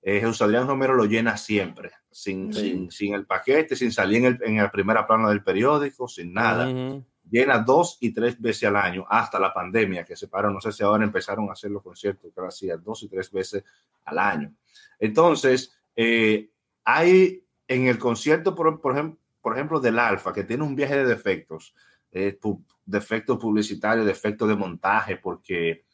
eh, 0.00 0.20
Jesús 0.20 0.40
Adrián 0.40 0.66
Romero 0.66 0.94
lo 0.94 1.04
llena 1.04 1.36
siempre, 1.36 1.92
sin, 2.10 2.52
sin, 2.54 2.90
sin, 2.90 3.14
el 3.14 3.26
paquete, 3.26 3.76
sin 3.76 3.92
salir 3.92 4.18
en, 4.18 4.24
el, 4.24 4.38
en 4.42 4.56
la 4.56 4.70
primera 4.70 5.06
plana 5.06 5.28
del 5.28 5.42
periódico, 5.42 6.08
sin 6.08 6.32
nada 6.32 6.68
llena 7.30 7.58
dos 7.58 7.98
y 8.00 8.12
tres 8.12 8.40
veces 8.40 8.68
al 8.68 8.76
año 8.76 9.04
hasta 9.08 9.38
la 9.38 9.52
pandemia 9.52 10.04
que 10.04 10.16
se 10.16 10.28
paró. 10.28 10.50
No 10.50 10.60
sé 10.60 10.72
si 10.72 10.82
ahora 10.82 11.04
empezaron 11.04 11.48
a 11.48 11.52
hacer 11.52 11.70
los 11.70 11.82
conciertos 11.82 12.32
que 12.34 12.40
hacía 12.40 12.76
dos 12.76 13.02
y 13.02 13.08
tres 13.08 13.30
veces 13.30 13.64
al 14.04 14.18
año. 14.18 14.52
Entonces, 14.98 15.76
eh, 15.94 16.50
hay 16.84 17.44
en 17.68 17.86
el 17.88 17.98
concierto, 17.98 18.54
por, 18.54 18.80
por, 18.80 18.92
ejemplo, 18.92 19.18
por 19.40 19.54
ejemplo, 19.54 19.80
del 19.80 19.98
Alfa, 19.98 20.32
que 20.32 20.44
tiene 20.44 20.62
un 20.62 20.76
viaje 20.76 20.96
de 20.96 21.04
defectos, 21.04 21.74
eh, 22.12 22.38
defectos 22.84 23.38
publicitarios, 23.38 24.06
defectos 24.06 24.48
de 24.48 24.56
montaje, 24.56 25.16
porque 25.16 25.84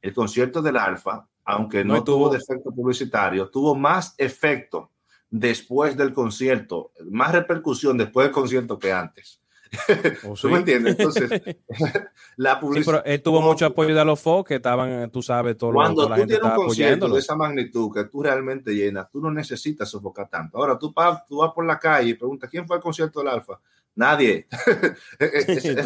el 0.00 0.14
concierto 0.14 0.60
del 0.60 0.76
Alfa, 0.76 1.26
aunque 1.44 1.84
no, 1.84 2.04
tuvo, 2.04 2.28
tuvo 2.28 2.30
defecto 2.30 2.70
publicitario, 2.70 3.50
tuvo 3.50 3.74
más 3.74 4.14
efecto 4.18 4.90
después 5.30 5.96
del 5.96 6.12
concierto, 6.12 6.92
más 7.10 7.32
repercusión 7.32 7.96
después 7.96 8.26
del 8.26 8.34
concierto 8.34 8.78
que 8.78 8.92
antes. 8.92 9.41
Oh, 10.28 10.34
¿Tú 10.34 10.48
me 10.48 10.58
entiendes? 10.58 10.96
Entonces, 10.98 11.30
la 12.36 12.60
publicidad. 12.60 12.84
Sí, 12.84 12.90
pero 12.90 13.04
él 13.04 13.22
tuvo 13.22 13.40
mucho 13.40 13.66
apoyo 13.66 13.94
de 13.94 14.04
los 14.04 14.20
FO 14.20 14.44
que 14.44 14.56
estaban, 14.56 15.10
tú 15.10 15.22
sabes, 15.22 15.56
todo 15.56 15.72
Cuando 15.72 16.08
la 16.08 16.16
tú 16.16 16.26
tienes 16.26 16.44
un 16.44 16.54
concierto 16.54 17.08
de 17.08 17.18
esa 17.18 17.34
magnitud 17.34 17.92
que 17.92 18.04
tú 18.04 18.22
realmente 18.22 18.74
llenas, 18.74 19.10
tú 19.10 19.20
no 19.20 19.30
necesitas 19.30 19.88
sofocar 19.88 20.28
tanto. 20.28 20.58
Ahora 20.58 20.78
tú, 20.78 20.92
tú 21.26 21.38
vas 21.38 21.52
por 21.54 21.66
la 21.66 21.78
calle 21.78 22.10
y 22.10 22.14
preguntas 22.14 22.50
quién 22.50 22.66
fue 22.66 22.76
el 22.76 22.82
concierto 22.82 23.20
del 23.20 23.28
Alfa. 23.28 23.58
Nadie. 23.94 24.46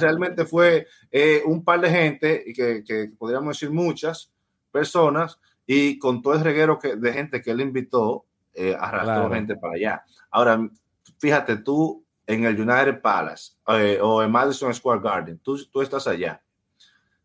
realmente 0.01 0.45
fue 0.45 0.87
eh, 1.11 1.43
un 1.45 1.65
par 1.65 1.81
de 1.81 1.91
gente, 1.91 2.45
que, 2.55 2.85
que 2.85 3.11
podríamos 3.19 3.57
decir 3.57 3.71
muchas 3.71 4.31
personas, 4.71 5.39
y 5.67 5.99
con 5.99 6.23
todo 6.23 6.35
el 6.35 6.41
reguero 6.41 6.79
que, 6.79 6.97
de 6.97 7.13
gente 7.13 7.43
que 7.43 7.51
él 7.51 7.61
invitó, 7.61 8.25
eh, 8.55 8.77
arrastró 8.79 9.31
gente 9.31 9.57
para 9.57 9.75
allá. 9.75 10.05
Ahora, 10.31 10.71
fíjate, 11.19 11.57
tú 11.57 12.06
en 12.27 12.45
el 12.45 12.61
United 12.61 13.01
Palace 13.01 13.53
eh, 13.69 13.99
o 14.03 14.23
en 14.23 14.31
Madison 14.31 14.75
Square 14.75 15.01
Garden, 15.01 15.39
tú, 15.39 15.65
tú 15.67 15.81
estás 15.81 16.07
allá. 16.07 16.43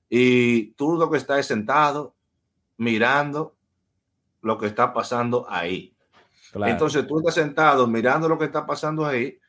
Y 0.09 0.71
tú 0.73 0.97
lo 0.97 1.09
que 1.09 1.17
estás 1.17 1.45
sentado 1.45 2.15
mirando 2.77 3.55
lo 4.41 4.57
que 4.57 4.67
está 4.67 4.93
pasando 4.93 5.45
ahí. 5.49 5.95
Entonces 6.53 7.07
tú 7.07 7.19
estás 7.19 7.35
sentado 7.35 7.87
mirando 7.87 8.27
lo 8.27 8.37
que 8.37 8.45
está 8.45 8.65
pasando 8.65 9.05
ahí 9.05 9.39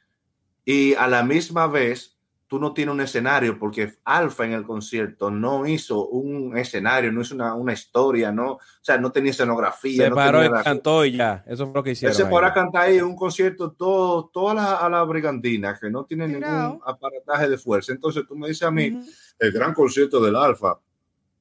y 0.64 0.94
a 0.94 1.08
la 1.08 1.22
misma 1.22 1.66
vez 1.66 2.11
tú 2.52 2.60
no 2.60 2.74
tienes 2.74 2.94
un 2.94 3.00
escenario 3.00 3.58
porque 3.58 3.94
Alfa 4.04 4.44
en 4.44 4.52
el 4.52 4.64
concierto 4.64 5.30
no 5.30 5.66
hizo 5.66 6.06
un 6.08 6.54
escenario, 6.58 7.10
no 7.10 7.22
hizo 7.22 7.34
una, 7.34 7.72
historia, 7.72 8.30
no, 8.30 8.52
o 8.52 8.60
sea, 8.82 8.98
no 8.98 9.10
tenía 9.10 9.30
escenografía. 9.30 10.04
Se 10.04 10.10
paró 10.10 10.44
y 10.44 10.50
cantó 10.62 11.02
y 11.06 11.12
ya, 11.12 11.42
eso 11.46 11.64
fue 11.64 11.76
lo 11.76 11.82
que 11.82 11.92
hicieron. 11.92 12.14
se 12.14 12.26
paró 12.26 12.48
a 12.48 12.52
cantar 12.52 12.82
ahí 12.82 13.00
un 13.00 13.16
concierto 13.16 13.72
todo, 13.72 14.26
toda 14.26 14.52
la, 14.52 14.74
a 14.74 14.90
la 14.90 15.02
brigantina 15.04 15.78
que 15.80 15.88
no 15.88 16.04
tiene 16.04 16.28
ningún 16.28 16.78
aparataje 16.84 17.48
de 17.48 17.56
fuerza. 17.56 17.92
Entonces 17.92 18.24
tú 18.28 18.36
me 18.36 18.48
dices 18.48 18.64
a 18.64 18.70
mí, 18.70 19.00
el 19.38 19.50
gran 19.50 19.72
concierto 19.72 20.22
del 20.22 20.36
Alfa, 20.36 20.78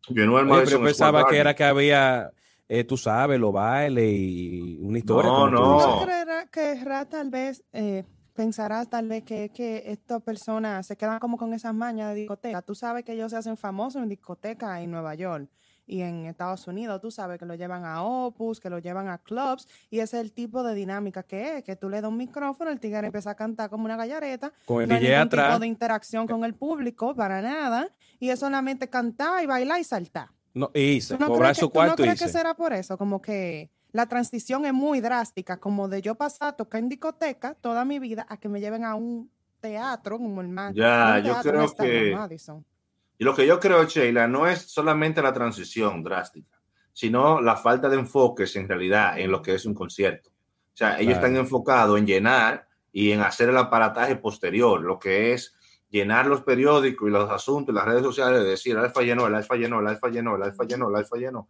no 0.07 0.39
el 0.39 0.49
Oye, 0.49 0.63
pero 0.63 0.81
pensaba 0.81 1.27
que 1.27 1.37
era 1.37 1.53
que 1.53 1.65
había 1.65 2.31
eh, 2.69 2.85
tú 2.85 2.95
sabes, 2.95 3.37
los 3.37 3.51
bailes 3.51 4.13
y 4.13 4.77
una 4.79 4.97
historia. 4.97 5.29
No, 5.29 5.49
no. 5.49 6.07
que 6.49 6.81
tal 7.09 7.29
vez 7.29 7.65
eh, 7.73 8.05
pensarás 8.41 8.89
tal 8.89 9.07
vez 9.07 9.23
que, 9.23 9.49
que 9.49 9.83
estas 9.85 10.19
personas 10.23 10.87
se 10.87 10.97
quedan 10.97 11.19
como 11.19 11.37
con 11.37 11.53
esas 11.53 11.75
mañas 11.75 12.09
de 12.09 12.21
discoteca. 12.21 12.63
Tú 12.63 12.73
sabes 12.73 13.05
que 13.05 13.13
ellos 13.13 13.29
se 13.29 13.37
hacen 13.37 13.55
famosos 13.55 14.01
en 14.01 14.09
discoteca 14.09 14.81
en 14.81 14.89
Nueva 14.89 15.13
York 15.13 15.47
y 15.85 16.01
en 16.01 16.25
Estados 16.25 16.65
Unidos. 16.65 16.99
Tú 17.01 17.11
sabes 17.11 17.37
que 17.37 17.45
lo 17.45 17.53
llevan 17.53 17.85
a 17.85 18.01
Opus, 18.01 18.59
que 18.59 18.71
lo 18.71 18.79
llevan 18.79 19.09
a 19.09 19.19
clubs 19.19 19.67
y 19.91 19.99
ese 19.99 20.17
es 20.17 20.23
el 20.23 20.31
tipo 20.33 20.63
de 20.63 20.73
dinámica 20.73 21.21
que 21.21 21.57
es, 21.57 21.63
que 21.63 21.75
tú 21.75 21.87
le 21.87 22.01
das 22.01 22.09
un 22.09 22.17
micrófono, 22.17 22.71
el 22.71 22.79
tigre 22.79 23.05
empieza 23.05 23.29
a 23.29 23.35
cantar 23.35 23.69
como 23.69 23.85
una 23.85 23.95
gallareta. 23.95 24.51
Con 24.65 24.81
el 24.81 24.89
no 24.89 24.95
hay 24.95 25.13
atrás. 25.13 25.49
tipo 25.49 25.59
de 25.59 25.67
interacción 25.67 26.25
con 26.25 26.43
el 26.43 26.55
público 26.55 27.13
para 27.15 27.43
nada 27.43 27.89
y 28.19 28.29
es 28.29 28.39
solamente 28.39 28.89
cantar 28.89 29.43
y 29.43 29.45
bailar 29.45 29.79
y 29.79 29.83
saltar. 29.83 30.29
No, 30.55 30.71
y 30.73 30.99
se 30.99 31.15
no 31.19 31.27
cobrar 31.27 31.55
su 31.55 31.69
cuarto. 31.69 31.95
¿tú 31.95 32.01
no 32.01 32.07
crees 32.07 32.19
que 32.19 32.27
será 32.27 32.55
por 32.55 32.73
eso? 32.73 32.97
Como 32.97 33.21
que 33.21 33.69
la 33.91 34.07
transición 34.07 34.65
es 34.65 34.73
muy 34.73 35.01
drástica, 35.01 35.57
como 35.57 35.87
de 35.87 36.01
yo 36.01 36.15
pasar 36.15 36.49
a 36.49 36.51
tocar 36.53 36.79
en 36.79 36.89
discoteca 36.89 37.55
toda 37.55 37.85
mi 37.85 37.99
vida 37.99 38.25
a 38.29 38.37
que 38.37 38.49
me 38.49 38.59
lleven 38.59 38.85
a 38.85 38.95
un 38.95 39.29
teatro 39.59 40.17
como 40.17 40.41
el 40.41 40.49
más. 40.49 40.73
Ya, 40.73 41.19
yo 41.19 41.35
creo 41.41 41.73
que. 41.73 42.17
Y 43.17 43.23
lo 43.23 43.35
que 43.35 43.45
yo 43.45 43.59
creo, 43.59 43.83
Sheila, 43.85 44.27
no 44.27 44.47
es 44.47 44.61
solamente 44.63 45.21
la 45.21 45.31
transición 45.31 46.03
drástica, 46.03 46.59
sino 46.91 47.39
la 47.39 47.55
falta 47.55 47.87
de 47.87 47.97
enfoques 47.97 48.55
en 48.55 48.67
realidad 48.67 49.19
en 49.19 49.29
lo 49.29 49.41
que 49.41 49.53
es 49.53 49.65
un 49.65 49.75
concierto. 49.75 50.29
O 50.29 50.77
sea, 50.77 50.99
ellos 50.99 51.15
están 51.15 51.35
enfocados 51.35 51.99
en 51.99 52.07
llenar 52.07 52.67
y 52.91 53.11
en 53.11 53.21
hacer 53.21 53.49
el 53.49 53.57
aparataje 53.57 54.15
posterior, 54.15 54.81
lo 54.81 54.97
que 54.97 55.33
es 55.33 55.53
llenar 55.89 56.25
los 56.25 56.41
periódicos 56.41 57.07
y 57.07 57.11
los 57.11 57.29
asuntos 57.29 57.73
y 57.73 57.75
las 57.75 57.85
redes 57.85 58.01
sociales 58.01 58.41
de 58.41 58.49
decir, 58.49 58.77
alfa 58.77 59.01
llenó, 59.01 59.27
el 59.27 59.35
alfa 59.35 59.55
llenó, 59.55 59.81
el 59.81 59.87
alfa 59.87 60.07
llenó, 60.07 60.35
el 60.35 60.43
alfa 60.43 60.63
llenó, 60.63 60.89
el 60.89 60.95
alfa 60.95 61.17
llenó, 61.17 61.49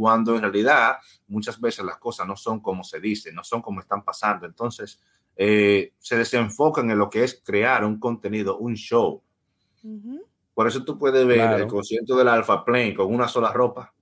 cuando 0.00 0.34
en 0.34 0.40
realidad 0.40 0.96
muchas 1.28 1.60
veces 1.60 1.84
las 1.84 1.98
cosas 1.98 2.26
no 2.26 2.34
son 2.34 2.60
como 2.60 2.82
se 2.82 3.00
dice, 3.00 3.30
no 3.34 3.44
son 3.44 3.60
como 3.60 3.80
están 3.80 4.02
pasando. 4.02 4.46
Entonces, 4.46 4.98
eh, 5.36 5.92
se 5.98 6.16
desenfocan 6.16 6.90
en 6.90 6.96
lo 6.96 7.10
que 7.10 7.22
es 7.22 7.42
crear 7.44 7.84
un 7.84 8.00
contenido, 8.00 8.56
un 8.56 8.76
show. 8.76 9.22
Por 10.54 10.66
eso 10.66 10.82
tú 10.84 10.98
puedes 10.98 11.26
ver 11.26 11.60
el 11.60 11.66
concierto 11.66 12.16
del 12.16 12.28
Alfa 12.28 12.64
Plane 12.64 12.94
con 12.94 13.14
una 13.14 13.28
sola 13.28 13.52
ropa. 13.52 13.92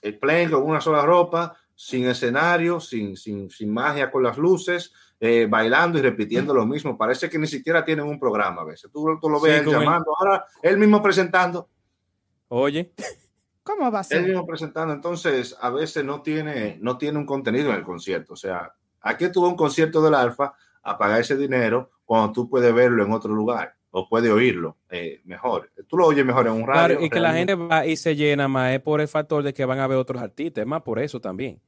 El 0.00 0.18
Plane 0.18 0.50
con 0.50 0.62
una 0.62 0.80
sola 0.80 1.02
ropa, 1.02 1.58
sin 1.74 2.06
escenario, 2.06 2.80
sin, 2.80 3.14
sin, 3.14 3.50
sin 3.50 3.70
magia 3.70 4.10
con 4.10 4.22
las 4.22 4.38
luces, 4.38 4.94
eh, 5.20 5.46
bailando 5.46 5.98
y 5.98 6.00
repitiendo 6.00 6.54
lo 6.54 6.64
mismo. 6.64 6.96
Parece 6.96 7.28
que 7.28 7.38
ni 7.38 7.46
siquiera 7.46 7.84
tienen 7.84 8.06
un 8.06 8.18
programa 8.18 8.62
a 8.62 8.64
veces. 8.64 8.90
Tú, 8.90 9.06
lo 9.06 9.40
ves 9.42 9.62
llamando, 9.66 10.16
ahora 10.18 10.46
él 10.62 10.78
mismo 10.78 11.02
presentando. 11.02 11.68
Oye. 12.48 12.94
¿Cómo 13.62 13.90
va 13.90 14.00
a 14.00 14.04
ser? 14.04 14.18
Él 14.18 14.28
mismo 14.28 14.46
presentando. 14.46 14.92
Entonces, 14.92 15.56
a 15.60 15.70
veces 15.70 16.04
no 16.04 16.22
tiene, 16.22 16.78
no 16.80 16.98
tiene 16.98 17.18
un 17.18 17.26
contenido 17.26 17.70
en 17.70 17.76
el 17.76 17.82
concierto. 17.82 18.34
O 18.34 18.36
sea, 18.36 18.74
aquí 19.00 19.30
tuvo 19.30 19.48
un 19.48 19.56
concierto 19.56 20.02
del 20.02 20.14
Alfa 20.14 20.54
a 20.82 20.98
pagar 20.98 21.20
ese 21.20 21.36
dinero 21.36 21.90
cuando 22.04 22.32
tú 22.32 22.48
puedes 22.48 22.74
verlo 22.74 23.04
en 23.04 23.12
otro 23.12 23.32
lugar 23.32 23.74
o 23.90 24.08
puedes 24.08 24.30
oírlo 24.30 24.78
eh, 24.90 25.20
mejor. 25.24 25.70
Tú 25.86 25.96
lo 25.96 26.06
oyes 26.06 26.24
mejor 26.24 26.46
en 26.46 26.54
un 26.54 26.66
radio. 26.66 26.96
Claro, 26.96 27.04
y 27.04 27.10
que 27.10 27.20
la 27.20 27.34
gente 27.34 27.54
va 27.54 27.86
y 27.86 27.96
se 27.96 28.16
llena 28.16 28.48
más 28.48 28.72
es 28.72 28.80
por 28.80 29.00
el 29.00 29.08
factor 29.08 29.42
de 29.42 29.52
que 29.52 29.64
van 29.64 29.78
a 29.78 29.86
ver 29.86 29.98
otros 29.98 30.20
artistas, 30.20 30.62
es 30.62 30.68
más 30.68 30.82
por 30.82 30.98
eso 30.98 31.20
también 31.20 31.60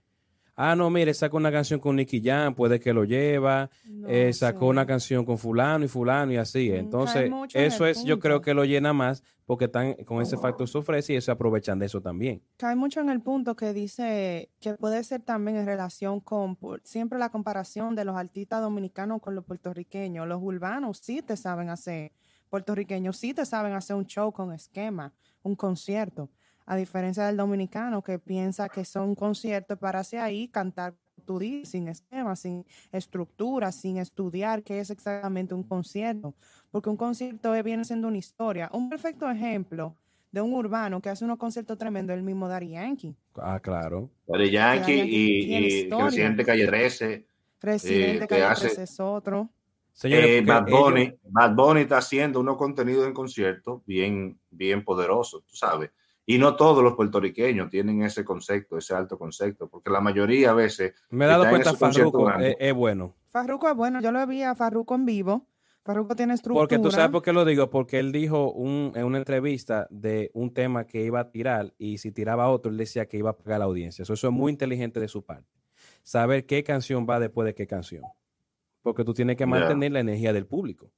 ah, 0.56 0.74
no, 0.76 0.90
mire, 0.90 1.14
sacó 1.14 1.36
una 1.36 1.52
canción 1.52 1.80
con 1.80 1.96
Nicky 1.96 2.22
Jam, 2.22 2.54
puede 2.54 2.80
que 2.80 2.92
lo 2.92 3.04
lleva, 3.04 3.70
eh, 4.06 4.32
sacó 4.32 4.66
una 4.66 4.86
canción 4.86 5.24
con 5.24 5.38
fulano 5.38 5.84
y 5.84 5.88
fulano 5.88 6.32
y 6.32 6.36
así. 6.36 6.70
Entonces, 6.70 7.30
eso 7.52 7.86
es, 7.86 8.04
yo 8.04 8.18
creo 8.18 8.40
que 8.40 8.54
lo 8.54 8.64
llena 8.64 8.92
más 8.92 9.22
porque 9.46 9.66
están 9.66 9.94
con 10.04 10.22
ese 10.22 10.38
factor 10.38 10.68
se 10.68 10.78
ofrece 10.78 11.12
y 11.12 11.16
eso 11.16 11.32
aprovechan 11.32 11.78
de 11.78 11.86
eso 11.86 12.00
también. 12.00 12.42
Cae 12.56 12.76
mucho 12.76 13.00
en 13.00 13.10
el 13.10 13.20
punto 13.20 13.56
que 13.56 13.72
dice 13.72 14.50
que 14.60 14.74
puede 14.74 15.02
ser 15.04 15.20
también 15.22 15.56
en 15.58 15.66
relación 15.66 16.20
con 16.20 16.56
siempre 16.82 17.18
la 17.18 17.30
comparación 17.30 17.94
de 17.94 18.04
los 18.04 18.16
artistas 18.16 18.62
dominicanos 18.62 19.20
con 19.20 19.34
los 19.34 19.44
puertorriqueños. 19.44 20.26
Los 20.26 20.42
urbanos 20.42 20.98
sí 20.98 21.22
te 21.22 21.36
saben 21.36 21.68
hacer, 21.68 22.12
puertorriqueños 22.48 23.16
sí 23.18 23.34
te 23.34 23.44
saben 23.44 23.74
hacer 23.74 23.96
un 23.96 24.06
show 24.06 24.32
con 24.32 24.52
esquema, 24.52 25.12
un 25.42 25.56
concierto 25.56 26.30
a 26.66 26.76
diferencia 26.76 27.26
del 27.26 27.36
dominicano 27.36 28.02
que 28.02 28.18
piensa 28.18 28.68
que 28.68 28.84
son 28.84 29.14
conciertos 29.14 29.78
para 29.78 30.00
hacia 30.00 30.24
ahí 30.24 30.48
cantar 30.48 30.94
tu 31.24 31.38
sin 31.64 31.88
esquema, 31.88 32.36
sin 32.36 32.66
estructura, 32.92 33.72
sin 33.72 33.96
estudiar 33.98 34.62
qué 34.62 34.80
es 34.80 34.90
exactamente 34.90 35.54
un 35.54 35.62
concierto, 35.62 36.34
porque 36.70 36.90
un 36.90 36.96
concierto 36.96 37.50
viene 37.62 37.84
siendo 37.84 38.08
una 38.08 38.18
historia. 38.18 38.68
Un 38.72 38.88
perfecto 38.88 39.30
ejemplo 39.30 39.96
de 40.30 40.40
un 40.40 40.52
urbano 40.52 41.00
que 41.00 41.08
hace 41.08 41.24
unos 41.24 41.38
conciertos 41.38 41.78
tremendos, 41.78 42.16
el 42.16 42.22
mismo 42.22 42.48
Daddy 42.48 42.70
Yankee. 42.70 43.14
Ah, 43.36 43.60
claro. 43.60 44.10
Daddy 44.26 44.50
Yankee, 44.50 44.92
y, 44.92 45.90
Residente 45.90 46.44
Calle 46.44 46.66
13. 46.66 47.26
Residente 47.60 48.24
eh, 48.24 48.28
Calle 48.28 48.54
13 48.54 48.82
es 48.82 49.00
otro. 49.00 49.48
Eh, 50.02 50.42
Bad, 50.44 50.68
Bunny, 50.68 51.14
Bad 51.22 51.54
Bunny 51.54 51.82
está 51.82 51.98
haciendo 51.98 52.40
unos 52.40 52.56
contenidos 52.56 53.06
en 53.06 53.14
concierto 53.14 53.82
bien, 53.86 54.36
bien 54.50 54.84
poderosos, 54.84 55.44
tú 55.46 55.54
sabes. 55.54 55.90
Y 56.26 56.38
no 56.38 56.56
todos 56.56 56.82
los 56.82 56.94
puertorriqueños 56.94 57.68
tienen 57.68 58.02
ese 58.02 58.24
concepto, 58.24 58.78
ese 58.78 58.94
alto 58.94 59.18
concepto, 59.18 59.68
porque 59.68 59.90
la 59.90 60.00
mayoría 60.00 60.50
a 60.50 60.54
veces... 60.54 60.94
Me 61.10 61.26
he 61.26 61.28
dado 61.28 61.48
cuenta, 61.48 61.74
Farruko 61.74 62.30
es, 62.40 62.74
bueno. 62.74 63.14
Farruko 63.28 63.68
es 63.68 63.76
bueno, 63.76 64.00
yo 64.00 64.10
lo 64.10 64.26
vi 64.26 64.42
a 64.42 64.54
Farruko 64.54 64.94
en 64.94 65.04
vivo. 65.04 65.46
Farruko 65.82 66.16
tiene 66.16 66.32
estructura. 66.32 66.62
Porque 66.62 66.78
tú 66.78 66.90
sabes 66.90 67.10
por 67.10 67.20
qué 67.20 67.34
lo 67.34 67.44
digo, 67.44 67.68
porque 67.68 67.98
él 67.98 68.10
dijo 68.10 68.54
en 68.56 69.04
una 69.04 69.18
entrevista 69.18 69.86
de 69.90 70.30
un 70.32 70.54
tema 70.54 70.86
que 70.86 71.02
iba 71.02 71.20
a 71.20 71.30
tirar 71.30 71.74
y 71.76 71.98
si 71.98 72.10
tiraba 72.10 72.48
otro, 72.48 72.72
él 72.72 72.78
decía 72.78 73.06
que 73.06 73.18
iba 73.18 73.30
a 73.30 73.36
pagar 73.36 73.58
la 73.58 73.66
audiencia. 73.66 74.02
Eso, 74.02 74.14
es 74.14 74.24
muy 74.30 74.50
inteligente 74.50 74.98
de 75.00 75.08
su 75.08 75.26
parte. 75.26 75.52
Saber 76.02 76.46
qué 76.46 76.64
canción 76.64 77.06
va 77.08 77.20
después 77.20 77.44
de 77.44 77.54
qué 77.54 77.66
canción. 77.66 78.02
Porque 78.80 79.04
tú 79.04 79.12
tienes 79.12 79.36
que 79.36 79.44
mantener 79.44 79.92
la 79.92 80.00
energía 80.00 80.32
del 80.32 80.46
público. 80.46 80.90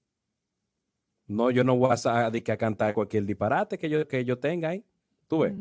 No, 1.26 1.50
yo 1.50 1.64
no 1.64 1.76
voy 1.76 1.90
a, 1.90 2.26
a, 2.26 2.56
cantar 2.56 2.94
cualquier 2.94 3.24
disparate 3.24 3.78
que 3.78 3.88
yo, 3.88 4.06
que 4.06 4.24
yo 4.24 4.38
tenga 4.38 4.68
ahí. 4.68 4.84
Tú 5.26 5.40
ves. 5.40 5.54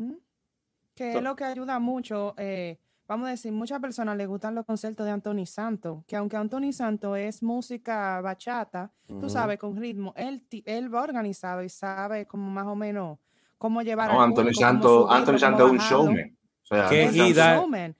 Que 0.94 1.16
es 1.16 1.22
lo 1.22 1.36
que 1.36 1.44
ayuda 1.44 1.78
mucho. 1.78 2.34
Eh, 2.38 2.78
vamos 3.06 3.28
a 3.28 3.30
decir, 3.30 3.52
muchas 3.52 3.80
personas 3.80 4.16
les 4.16 4.26
gustan 4.26 4.54
los 4.54 4.64
conciertos 4.64 5.06
de 5.06 5.12
Anthony 5.12 5.46
Santo, 5.46 6.04
que 6.06 6.16
aunque 6.16 6.36
Anthony 6.36 6.72
Santo 6.72 7.16
es 7.16 7.42
música 7.42 8.20
bachata, 8.20 8.90
tú 9.06 9.28
sabes, 9.28 9.58
con 9.58 9.76
ritmo, 9.76 10.12
él, 10.16 10.44
él 10.64 10.94
va 10.94 11.02
organizado 11.02 11.62
y 11.62 11.68
sabe 11.68 12.26
como 12.26 12.50
más 12.50 12.66
o 12.66 12.74
menos 12.74 13.18
cómo 13.58 13.82
llevar 13.82 14.12
no, 14.12 14.22
Anthony 14.22 14.54
Santo, 14.54 15.10
Anthony 15.10 15.38
Santo 15.38 15.66
es 15.66 15.72
un 15.72 15.78
showman. 15.78 16.36
O 16.62 16.66
sea, 16.66 16.90
es 16.90 17.12
un 17.12 17.32
showman. 17.32 17.96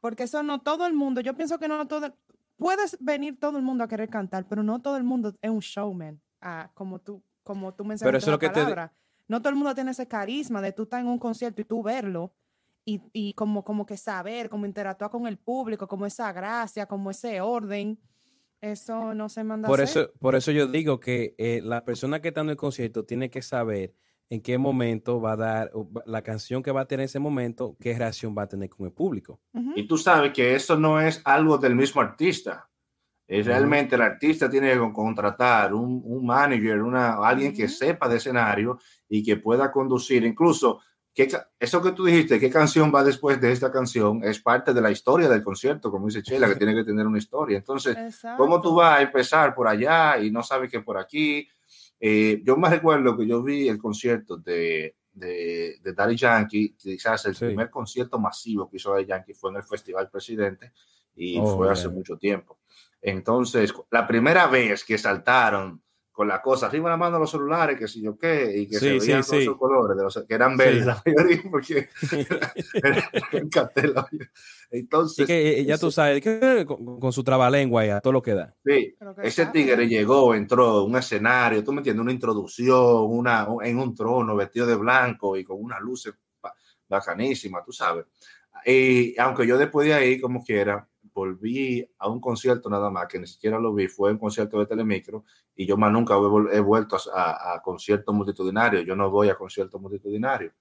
Porque 0.00 0.24
eso 0.24 0.42
no 0.42 0.60
todo 0.60 0.86
el 0.86 0.94
mundo, 0.94 1.20
yo 1.20 1.34
pienso 1.34 1.58
que 1.58 1.68
no 1.68 1.86
todo, 1.86 2.12
puedes 2.56 2.96
venir 3.00 3.38
todo 3.38 3.56
el 3.56 3.62
mundo 3.62 3.84
a 3.84 3.88
querer 3.88 4.08
cantar, 4.08 4.46
pero 4.48 4.62
no 4.62 4.80
todo 4.80 4.96
el 4.96 5.04
mundo 5.04 5.32
es 5.40 5.50
un 5.50 5.60
showman, 5.60 6.20
ah, 6.40 6.70
como 6.74 6.98
tú, 6.98 7.22
como 7.44 7.72
tú 7.72 7.84
mencionaste 7.84 8.08
pero 8.08 8.18
eso 8.18 8.30
es 8.30 8.32
lo 8.32 8.38
que 8.38 8.50
Te, 8.50 8.90
no 9.28 9.40
todo 9.40 9.50
el 9.50 9.56
mundo 9.56 9.74
tiene 9.74 9.92
ese 9.92 10.08
carisma 10.08 10.60
de 10.60 10.72
tú 10.72 10.84
estar 10.84 11.00
en 11.00 11.06
un 11.06 11.18
concierto 11.18 11.60
y 11.60 11.64
tú 11.64 11.82
verlo 11.82 12.34
y, 12.84 13.00
y 13.12 13.34
como, 13.34 13.64
como 13.64 13.86
que 13.86 13.96
saber, 13.96 14.48
cómo 14.48 14.66
interactuar 14.66 15.10
con 15.10 15.26
el 15.26 15.38
público, 15.38 15.86
como 15.86 16.06
esa 16.06 16.32
gracia, 16.32 16.86
como 16.86 17.10
ese 17.10 17.40
orden. 17.40 17.98
Eso 18.60 19.14
no 19.14 19.28
se 19.28 19.42
manda 19.42 19.68
por 19.68 19.80
a 19.80 19.84
Eso, 19.84 20.12
por 20.20 20.36
eso 20.36 20.52
yo 20.52 20.68
digo 20.68 21.00
que 21.00 21.34
eh, 21.38 21.60
la 21.64 21.84
persona 21.84 22.20
que 22.20 22.28
está 22.28 22.42
en 22.42 22.50
el 22.50 22.56
concierto 22.56 23.04
tiene 23.04 23.28
que 23.28 23.42
saber 23.42 23.94
en 24.30 24.40
qué 24.40 24.56
momento 24.56 25.20
va 25.20 25.32
a 25.32 25.36
dar 25.36 25.72
la 26.06 26.22
canción 26.22 26.62
que 26.62 26.72
va 26.72 26.82
a 26.82 26.84
tener 26.86 27.02
en 27.02 27.04
ese 27.04 27.18
momento, 27.18 27.76
qué 27.78 27.98
reacción 27.98 28.34
va 28.36 28.44
a 28.44 28.48
tener 28.48 28.70
con 28.70 28.86
el 28.86 28.92
público. 28.92 29.40
Y 29.76 29.86
tú 29.86 29.98
sabes 29.98 30.32
que 30.32 30.54
eso 30.54 30.78
no 30.78 31.00
es 31.00 31.20
algo 31.24 31.58
del 31.58 31.74
mismo 31.74 32.00
artista. 32.00 32.70
Es 33.26 33.46
realmente 33.46 33.94
el 33.94 34.02
artista 34.02 34.50
tiene 34.50 34.72
que 34.72 34.92
contratar 34.92 35.72
un, 35.72 36.02
un 36.04 36.26
manager, 36.26 36.82
una, 36.82 37.14
alguien 37.14 37.54
que 37.54 37.68
sepa 37.68 38.08
de 38.08 38.16
escenario 38.16 38.78
y 39.08 39.22
que 39.22 39.36
pueda 39.36 39.70
conducir. 39.72 40.24
Incluso, 40.24 40.80
eso 41.58 41.82
que 41.82 41.92
tú 41.92 42.04
dijiste, 42.04 42.40
qué 42.40 42.50
canción 42.50 42.92
va 42.94 43.04
después 43.04 43.40
de 43.40 43.52
esta 43.52 43.70
canción, 43.70 44.24
es 44.24 44.40
parte 44.40 44.72
de 44.72 44.80
la 44.80 44.90
historia 44.90 45.28
del 45.28 45.42
concierto, 45.42 45.90
como 45.90 46.06
dice 46.06 46.22
Chela, 46.22 46.48
que 46.48 46.56
tiene 46.56 46.74
que 46.74 46.84
tener 46.84 47.06
una 47.06 47.18
historia. 47.18 47.58
Entonces, 47.58 47.96
¿cómo 48.36 48.60
tú 48.60 48.74
vas 48.74 48.98
a 48.98 49.02
empezar 49.02 49.54
por 49.54 49.68
allá 49.68 50.18
y 50.18 50.30
no 50.30 50.42
sabes 50.42 50.70
que 50.70 50.80
por 50.80 50.98
aquí? 50.98 51.46
Eh, 52.00 52.42
yo 52.44 52.56
me 52.56 52.68
recuerdo 52.68 53.16
que 53.16 53.26
yo 53.26 53.42
vi 53.42 53.68
el 53.68 53.78
concierto 53.78 54.36
de, 54.36 54.96
de, 55.12 55.76
de 55.82 55.92
Daddy 55.92 56.16
Yankee, 56.16 56.74
quizás 56.76 57.26
el 57.26 57.36
primer 57.36 57.70
concierto 57.70 58.18
masivo 58.18 58.68
que 58.68 58.78
hizo 58.78 58.92
Daddy 58.92 59.06
Yankee 59.06 59.34
fue 59.34 59.50
en 59.50 59.56
el 59.56 59.62
Festival 59.62 60.10
Presidente 60.10 60.72
y 61.14 61.38
oh, 61.38 61.56
fue 61.56 61.70
hace 61.70 61.88
mucho 61.88 62.16
tiempo. 62.16 62.58
Entonces, 63.02 63.74
la 63.90 64.06
primera 64.06 64.46
vez 64.46 64.84
que 64.84 64.96
saltaron 64.96 65.82
con 66.12 66.28
la 66.28 66.40
cosa 66.42 66.66
arriba 66.66 66.90
la 66.90 66.98
mano 66.98 67.16
de 67.16 67.20
los 67.20 67.30
celulares, 67.30 67.78
que 67.78 67.88
si 67.88 68.02
yo 68.02 68.18
qué, 68.18 68.52
y 68.54 68.68
que 68.68 68.78
se 68.78 68.98
veían 68.98 69.22
todos 69.22 69.42
esos 69.42 69.56
colores, 69.56 69.96
de 69.96 70.02
los, 70.04 70.22
que 70.28 70.34
eran 70.34 70.58
verdes, 70.58 70.86
porque 71.50 71.88
Entonces, 74.70 75.26
que 75.26 75.64
ya 75.64 75.78
tú 75.78 75.90
sabes, 75.90 76.22
con, 76.66 77.12
su 77.12 77.24
trabalengua 77.24 77.86
y 77.86 77.88
a 77.90 78.00
todo 78.00 78.12
lo 78.12 78.22
que 78.22 78.34
da. 78.34 78.54
Sí, 78.64 78.94
ese 79.22 79.46
tigre 79.46 79.88
llegó, 79.88 80.34
entró 80.34 80.84
un 80.84 80.96
escenario, 80.96 81.64
tú 81.64 81.72
me 81.72 81.78
entiendes, 81.78 82.02
una 82.02 82.12
introducción, 82.12 83.06
una, 83.08 83.48
en 83.62 83.78
un 83.78 83.94
trono 83.94 84.36
vestido 84.36 84.66
de 84.66 84.76
blanco 84.76 85.36
y 85.36 85.44
con 85.44 85.56
unas 85.62 85.80
luces 85.80 86.12
bacanísimas, 86.88 87.64
tú 87.64 87.72
sabes. 87.72 88.04
Y 88.66 89.18
aunque 89.18 89.46
yo 89.46 89.56
después 89.56 89.88
de 89.88 89.94
ahí, 89.94 90.20
como 90.20 90.44
quiera, 90.44 90.86
volví 91.14 91.86
a 91.98 92.08
un 92.08 92.20
concierto 92.20 92.68
nada 92.68 92.90
más, 92.90 93.06
que 93.06 93.18
ni 93.18 93.26
siquiera 93.26 93.58
lo 93.58 93.74
vi, 93.74 93.88
fue 93.88 94.12
un 94.12 94.18
concierto 94.18 94.58
de 94.58 94.66
Telemicro, 94.66 95.24
y 95.54 95.66
yo 95.66 95.76
más 95.76 95.92
nunca 95.92 96.14
he, 96.52 96.60
vuelto 96.60 96.96
a, 97.14 97.60
conciertos 97.62 98.14
multitudinarios. 98.14 98.84
Yo 98.86 98.96
no 98.96 99.10
voy 99.10 99.28
a 99.28 99.34
conciertos 99.34 99.80
multitudinarios. 99.80 100.52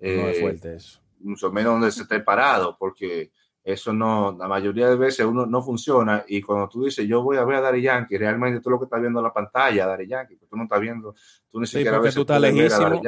No 0.00 0.06
es 0.06 0.38
eh, 0.38 0.40
fuerte 0.40 0.74
eso. 0.76 1.00
Mucho 1.20 1.52
menos 1.52 1.74
donde 1.74 1.92
se 1.92 2.02
esté 2.02 2.20
parado, 2.20 2.76
porque 2.78 3.30
eso 3.62 3.92
no, 3.92 4.36
la 4.38 4.48
mayoría 4.48 4.88
de 4.88 4.96
veces 4.96 5.26
uno 5.26 5.44
no 5.46 5.62
funciona. 5.62 6.24
Y 6.26 6.40
cuando 6.40 6.68
tú 6.68 6.84
dices, 6.84 7.06
yo 7.06 7.22
voy 7.22 7.36
a 7.36 7.44
ver 7.44 7.56
a 7.56 7.60
Dari 7.60 7.82
Yankee, 7.82 8.16
realmente 8.16 8.60
tú 8.60 8.70
lo 8.70 8.78
que 8.78 8.84
estás 8.84 9.00
viendo 9.00 9.20
en 9.20 9.24
la 9.24 9.32
pantalla, 9.32 9.86
Dari 9.86 10.08
Yankee, 10.08 10.36
tú 10.36 10.56
no 10.56 10.64
estás 10.64 10.80
viendo, 10.80 11.14
tú 11.50 11.60
ni 11.60 11.66
siquiera 11.66 11.98
ves. 11.98 12.14
Tú 12.14 12.22
estás 12.22 12.40
lejísimo. 12.40 13.00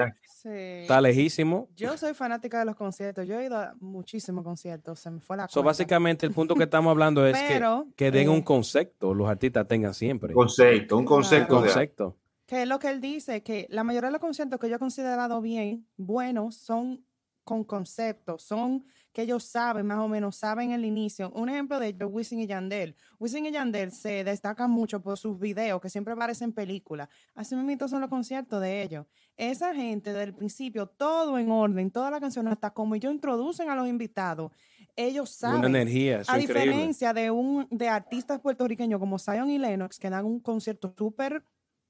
Está 0.44 1.00
lejísimo. 1.00 1.68
Yo 1.76 1.96
soy 1.96 2.14
fanática 2.14 2.58
de 2.58 2.64
los 2.64 2.76
conciertos. 2.76 3.26
Yo 3.26 3.38
he 3.38 3.46
ido 3.46 3.56
a 3.56 3.74
muchísimos 3.80 4.44
conciertos. 4.44 4.98
Se 4.98 5.10
me 5.10 5.20
fue 5.20 5.36
la 5.36 5.48
so, 5.48 5.62
Básicamente, 5.62 6.26
el 6.26 6.32
punto 6.32 6.54
que 6.54 6.64
estamos 6.64 6.90
hablando 6.90 7.24
es 7.26 7.38
que, 7.38 7.62
que 7.96 8.10
den 8.10 8.28
un 8.28 8.38
eh, 8.38 8.44
concepto, 8.44 9.14
los 9.14 9.28
artistas 9.28 9.66
tengan 9.68 9.94
siempre. 9.94 10.34
Concepto, 10.34 10.98
un 10.98 11.04
concepto. 11.04 11.56
concepto. 11.56 12.16
Que 12.44 12.62
es 12.62 12.68
lo 12.68 12.78
que 12.78 12.90
él 12.90 13.00
dice, 13.00 13.42
que 13.42 13.66
la 13.70 13.84
mayoría 13.84 14.08
de 14.08 14.12
los 14.12 14.20
conciertos 14.20 14.58
que 14.58 14.68
yo 14.68 14.76
he 14.76 14.78
considerado 14.78 15.40
bien, 15.40 15.86
buenos, 15.96 16.56
son 16.56 17.04
con 17.44 17.64
conceptos, 17.64 18.42
son 18.42 18.84
que 19.12 19.22
ellos 19.22 19.44
saben, 19.44 19.86
más 19.86 19.98
o 19.98 20.08
menos, 20.08 20.36
saben 20.36 20.72
el 20.72 20.84
inicio. 20.84 21.30
Un 21.34 21.48
ejemplo 21.48 21.78
de 21.78 21.88
ellos, 21.88 22.08
Wisin 22.10 22.40
y 22.40 22.46
Yandel. 22.46 22.96
Wisin 23.18 23.46
y 23.46 23.52
Yandel 23.52 23.92
se 23.92 24.24
destacan 24.24 24.70
mucho 24.70 25.02
por 25.02 25.18
sus 25.18 25.38
videos, 25.38 25.80
que 25.80 25.90
siempre 25.90 26.14
aparecen 26.14 26.52
películas. 26.52 27.08
Así 27.34 27.54
mismo 27.54 27.88
son 27.88 28.00
los 28.00 28.10
conciertos 28.10 28.60
de 28.60 28.82
ellos. 28.82 29.06
Esa 29.36 29.74
gente, 29.74 30.10
desde 30.10 30.24
el 30.24 30.34
principio, 30.34 30.86
todo 30.86 31.38
en 31.38 31.50
orden, 31.50 31.90
toda 31.90 32.10
la 32.10 32.20
canción, 32.20 32.48
hasta 32.48 32.70
como 32.70 32.94
ellos 32.94 33.12
introducen 33.12 33.68
a 33.68 33.76
los 33.76 33.88
invitados, 33.88 34.52
ellos 34.96 35.30
saben. 35.30 35.58
Una 35.58 35.68
energía, 35.68 36.22
A 36.26 36.36
diferencia 36.36 37.12
de, 37.12 37.30
un, 37.30 37.66
de 37.70 37.88
artistas 37.88 38.40
puertorriqueños 38.40 38.98
como 38.98 39.18
Zion 39.18 39.50
y 39.50 39.58
Lennox, 39.58 39.98
que 39.98 40.10
dan 40.10 40.24
un 40.24 40.40
concierto 40.40 40.94
súper 40.96 41.44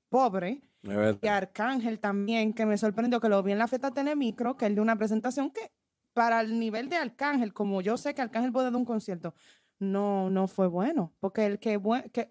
pobre, 0.08 0.60
y 0.82 1.28
Arcángel 1.28 2.00
también, 2.00 2.52
que 2.52 2.66
me 2.66 2.76
sorprendió 2.76 3.20
que 3.20 3.28
lo 3.28 3.42
vi 3.42 3.52
en 3.52 3.58
la 3.58 3.68
fiesta 3.68 3.92
Telemicro, 3.92 4.56
que 4.56 4.66
él 4.66 4.74
de 4.74 4.80
una 4.80 4.96
presentación 4.96 5.50
que 5.50 5.70
para 6.12 6.40
el 6.40 6.58
nivel 6.58 6.88
de 6.88 6.96
Arcángel, 6.96 7.52
como 7.52 7.80
yo 7.80 7.96
sé 7.96 8.14
que 8.14 8.22
Arcángel 8.22 8.52
puede 8.52 8.66
dar 8.66 8.76
un 8.76 8.84
concierto, 8.84 9.34
no, 9.78 10.30
no 10.30 10.46
fue 10.46 10.66
bueno. 10.68 11.12
Porque 11.20 11.46
el 11.46 11.58
que, 11.58 11.80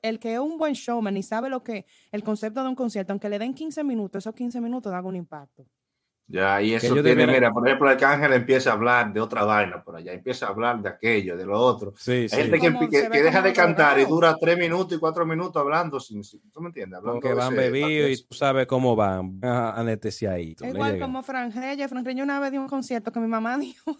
el 0.02 0.20
que 0.20 0.34
es 0.34 0.40
un 0.40 0.58
buen 0.58 0.74
showman 0.74 1.18
y 1.18 1.24
sabe 1.24 1.50
lo 1.50 1.64
que 1.64 1.86
el 2.12 2.24
concepto 2.24 2.64
de 2.64 2.70
un 2.70 2.76
concierto, 2.76 3.14
aunque 3.14 3.30
le 3.30 3.40
den 3.40 3.54
15 3.54 3.84
minutos, 3.84 4.24
esos 4.24 4.36
15 4.36 4.62
minutos 4.62 4.92
dan 4.92 5.06
un 5.06 5.16
impacto. 5.16 5.66
Ya, 6.32 6.62
y 6.62 6.74
eso 6.74 6.94
tiene, 7.04 7.28
mira, 7.28 7.52
por 7.52 7.68
ejemplo, 7.68 7.90
Arcángel 7.90 8.32
empieza 8.32 8.70
a 8.70 8.74
hablar 8.74 9.12
de 9.12 9.20
otra 9.20 9.44
vaina 9.44 9.84
por 9.84 9.98
allá, 9.98 10.14
empieza 10.14 10.46
a 10.46 10.50
hablar 10.50 10.82
de 10.82 10.88
aquello, 10.88 11.36
de 11.36 11.46
lo 11.46 11.60
otro. 11.60 11.94
Sí, 11.98 12.28
Hay 12.32 12.50
gente 12.50 12.60
que, 12.90 13.10
deja 13.10 13.42
de 13.42 13.52
cantar 13.52 14.00
y 14.00 14.06
dura 14.06 14.38
tres 14.40 14.58
minutos 14.58 14.98
y 14.98 15.00
cuatro 15.00 15.26
minutos 15.26 15.62
hablando, 15.62 16.00
sin, 16.00 16.22
¿tú 16.52 16.62
me 16.62 16.68
entiendes? 16.68 17.00
Hablando 17.00 17.20
que 17.20 17.34
van 17.34 17.54
bebidos 17.54 18.12
y 18.12 18.24
tú 18.24 18.34
sabes 18.34 18.66
cómo 18.66 18.96
van, 18.96 19.40
ahí. 19.44 20.56
Igual 20.62 21.00
como 21.00 21.22
Fran 21.22 21.52
Reyes, 21.52 21.90
Fran 21.90 22.06
Reyes 22.06 22.24
una 22.24 22.40
vez 22.40 22.52
dio 22.52 22.62
un 22.62 22.70
concierto 22.70 23.12
que 23.12 23.20
mi 23.20 23.28
mamá 23.28 23.58
dijo, 23.60 23.98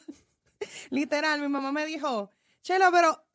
literal, 0.90 1.42
mi 1.42 1.50
mamá 1.50 1.72
me 1.72 1.86
dijo, 1.86 2.30
Chela, 2.62 2.90
pero 2.92 3.26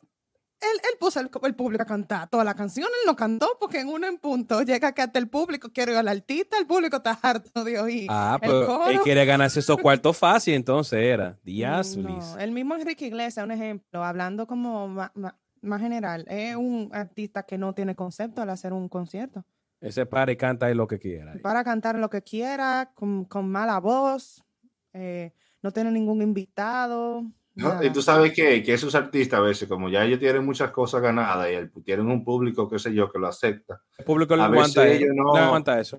él, 0.72 0.80
él 0.90 0.98
puso 0.98 1.20
el, 1.20 1.54
público 1.54 1.82
a 1.82 1.86
cantar 1.86 2.28
toda 2.28 2.44
la 2.44 2.54
canción, 2.54 2.86
él 2.86 3.06
no 3.06 3.16
cantó 3.16 3.48
porque 3.60 3.80
en 3.80 3.88
uno 3.88 4.06
en 4.06 4.18
punto 4.18 4.62
llega 4.62 4.92
que 4.92 5.02
hasta 5.02 5.18
el 5.18 5.28
público 5.28 5.70
quiere 5.72 5.92
ir 5.92 5.98
al 5.98 6.08
artista, 6.08 6.58
el 6.58 6.66
público 6.66 6.96
está 6.96 7.18
harto 7.22 7.64
de 7.64 7.78
oír. 7.78 8.06
Ah, 8.10 8.38
pero 8.40 8.86
él 8.88 9.00
quiere 9.00 9.24
ganarse 9.24 9.60
esos 9.60 9.78
cuartos 9.78 10.16
fácil, 10.18 10.54
entonces 10.54 10.98
era. 10.98 11.38
Díaz, 11.42 11.96
no, 11.96 12.38
El 12.38 12.52
mismo 12.52 12.74
Enrique 12.74 13.06
Iglesias, 13.06 13.44
un 13.44 13.52
ejemplo, 13.52 14.04
hablando 14.04 14.46
como 14.46 14.88
más, 14.88 15.80
general, 15.80 16.24
es 16.28 16.54
un 16.56 16.90
artista 16.92 17.44
que 17.44 17.58
no 17.58 17.74
tiene 17.74 17.94
concepto 17.94 18.42
al 18.42 18.50
hacer 18.50 18.72
un 18.72 18.88
concierto. 18.88 19.44
Ese 19.80 20.06
para 20.06 20.32
y 20.32 20.36
canta 20.36 20.72
lo 20.74 20.86
que 20.86 20.98
quiera. 20.98 21.34
Para 21.42 21.62
cantar 21.64 21.98
lo 21.98 22.08
que 22.08 22.22
quiera, 22.22 22.92
con, 22.94 23.26
mala 23.48 23.78
voz, 23.78 24.44
eh, 24.92 25.32
no 25.62 25.70
tiene 25.70 25.90
ningún 25.90 26.22
invitado. 26.22 27.24
Y 27.56 27.90
tú 27.90 28.02
sabes 28.02 28.34
que, 28.34 28.62
que, 28.62 28.74
esos 28.74 28.94
artistas 28.94 29.38
a 29.38 29.42
veces, 29.42 29.66
como 29.66 29.88
ya 29.88 30.04
ellos 30.04 30.18
tienen 30.18 30.44
muchas 30.44 30.70
cosas 30.70 31.00
ganadas 31.00 31.48
y 31.50 31.80
tienen 31.80 32.06
un 32.06 32.22
público, 32.22 32.68
qué 32.68 32.78
sé 32.78 32.92
yo, 32.92 33.10
que 33.10 33.18
lo 33.18 33.28
acepta. 33.28 33.80
El 33.96 34.04
público 34.04 34.36
le 34.36 34.42
aguanta, 34.42 34.86
ellos 34.86 35.10
no, 35.14 35.34
aguanta 35.34 35.80
eso. 35.80 35.96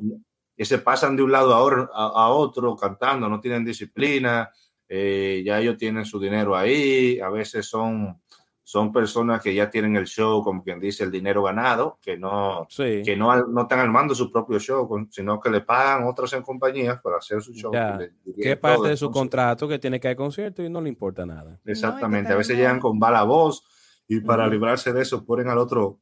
Y 0.55 0.65
se 0.65 0.77
pasan 0.77 1.15
de 1.15 1.23
un 1.23 1.31
lado 1.31 1.55
a, 1.55 2.05
a, 2.25 2.29
otro 2.29 2.75
cantando, 2.75 3.27
no 3.27 3.39
tienen 3.39 3.65
disciplina, 3.65 4.51
eh, 4.87 5.41
ya 5.43 5.59
ellos 5.59 5.77
tienen 5.77 6.05
su 6.05 6.19
dinero 6.19 6.55
ahí, 6.55 7.19
a 7.19 7.29
veces 7.29 7.65
son 7.65 8.21
son 8.67 8.91
personas 8.91 9.41
que 9.41 9.55
ya 9.55 9.69
tienen 9.69 9.95
el 9.95 10.07
show, 10.07 10.43
como 10.43 10.61
quien 10.61 10.77
dice, 10.77 11.05
el 11.05 11.09
dinero 11.09 11.41
ganado, 11.41 11.99
que 12.01 12.17
no, 12.17 12.67
que 12.75 13.15
no, 13.15 13.47
no 13.47 13.61
están 13.61 13.79
armando 13.79 14.13
su 14.13 14.29
propio 14.29 14.59
show, 14.59 15.07
sino 15.09 15.39
que 15.39 15.49
le 15.49 15.61
pagan 15.61 16.03
otras 16.03 16.33
en 16.33 16.43
compañías 16.43 16.99
para 16.99 17.15
hacer 17.15 17.41
su 17.41 17.53
show. 17.53 17.71
¿Qué 17.71 18.57
parte 18.57 18.89
de 18.89 18.97
su 18.97 19.09
contrato 19.09 19.69
que 19.69 19.79
tiene 19.79 20.01
que 20.01 20.09
haber 20.09 20.17
concierto 20.17 20.61
y 20.61 20.69
no 20.69 20.81
le 20.81 20.89
importa 20.89 21.25
nada. 21.25 21.57
Exactamente, 21.63 22.33
a 22.33 22.35
veces 22.35 22.57
llegan 22.57 22.81
con 22.81 22.99
bala 22.99 23.23
voz 23.23 23.63
y 24.05 24.19
para 24.19 24.45
librarse 24.49 24.91
de 24.91 25.03
eso 25.03 25.23
ponen 25.23 25.47
al 25.47 25.59
otro 25.59 26.01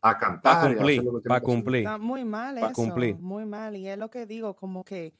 a 0.00 0.16
cantar. 0.16 0.62
Para 0.62 0.74
cumplir, 0.76 1.02
para 1.26 1.40
cumplir. 1.40 1.82
Está 1.82 1.98
muy 1.98 2.24
mal 2.24 2.58
eso, 2.58 2.72
cumplir. 2.74 3.16
muy 3.18 3.44
mal. 3.44 3.74
Y 3.74 3.88
es 3.88 3.98
lo 3.98 4.08
que 4.08 4.24
digo, 4.24 4.54
como 4.54 4.84
que 4.84 5.14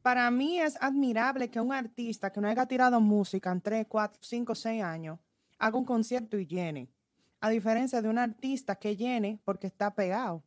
para 0.00 0.30
mí 0.30 0.58
es 0.58 0.78
admirable 0.80 1.50
que 1.50 1.60
un 1.60 1.74
artista 1.74 2.32
que 2.32 2.40
no 2.40 2.48
haya 2.48 2.64
tirado 2.64 3.02
música 3.02 3.52
en 3.52 3.60
3, 3.60 3.84
4, 3.86 4.18
5, 4.22 4.54
6 4.54 4.82
años 4.82 5.18
haga 5.62 5.78
un 5.78 5.84
concierto 5.84 6.36
y 6.38 6.46
llene. 6.46 6.90
A 7.40 7.48
diferencia 7.48 8.02
de 8.02 8.08
un 8.08 8.18
artista 8.18 8.74
que 8.76 8.96
llene 8.96 9.40
porque 9.44 9.68
está 9.68 9.94
pegado. 9.94 10.42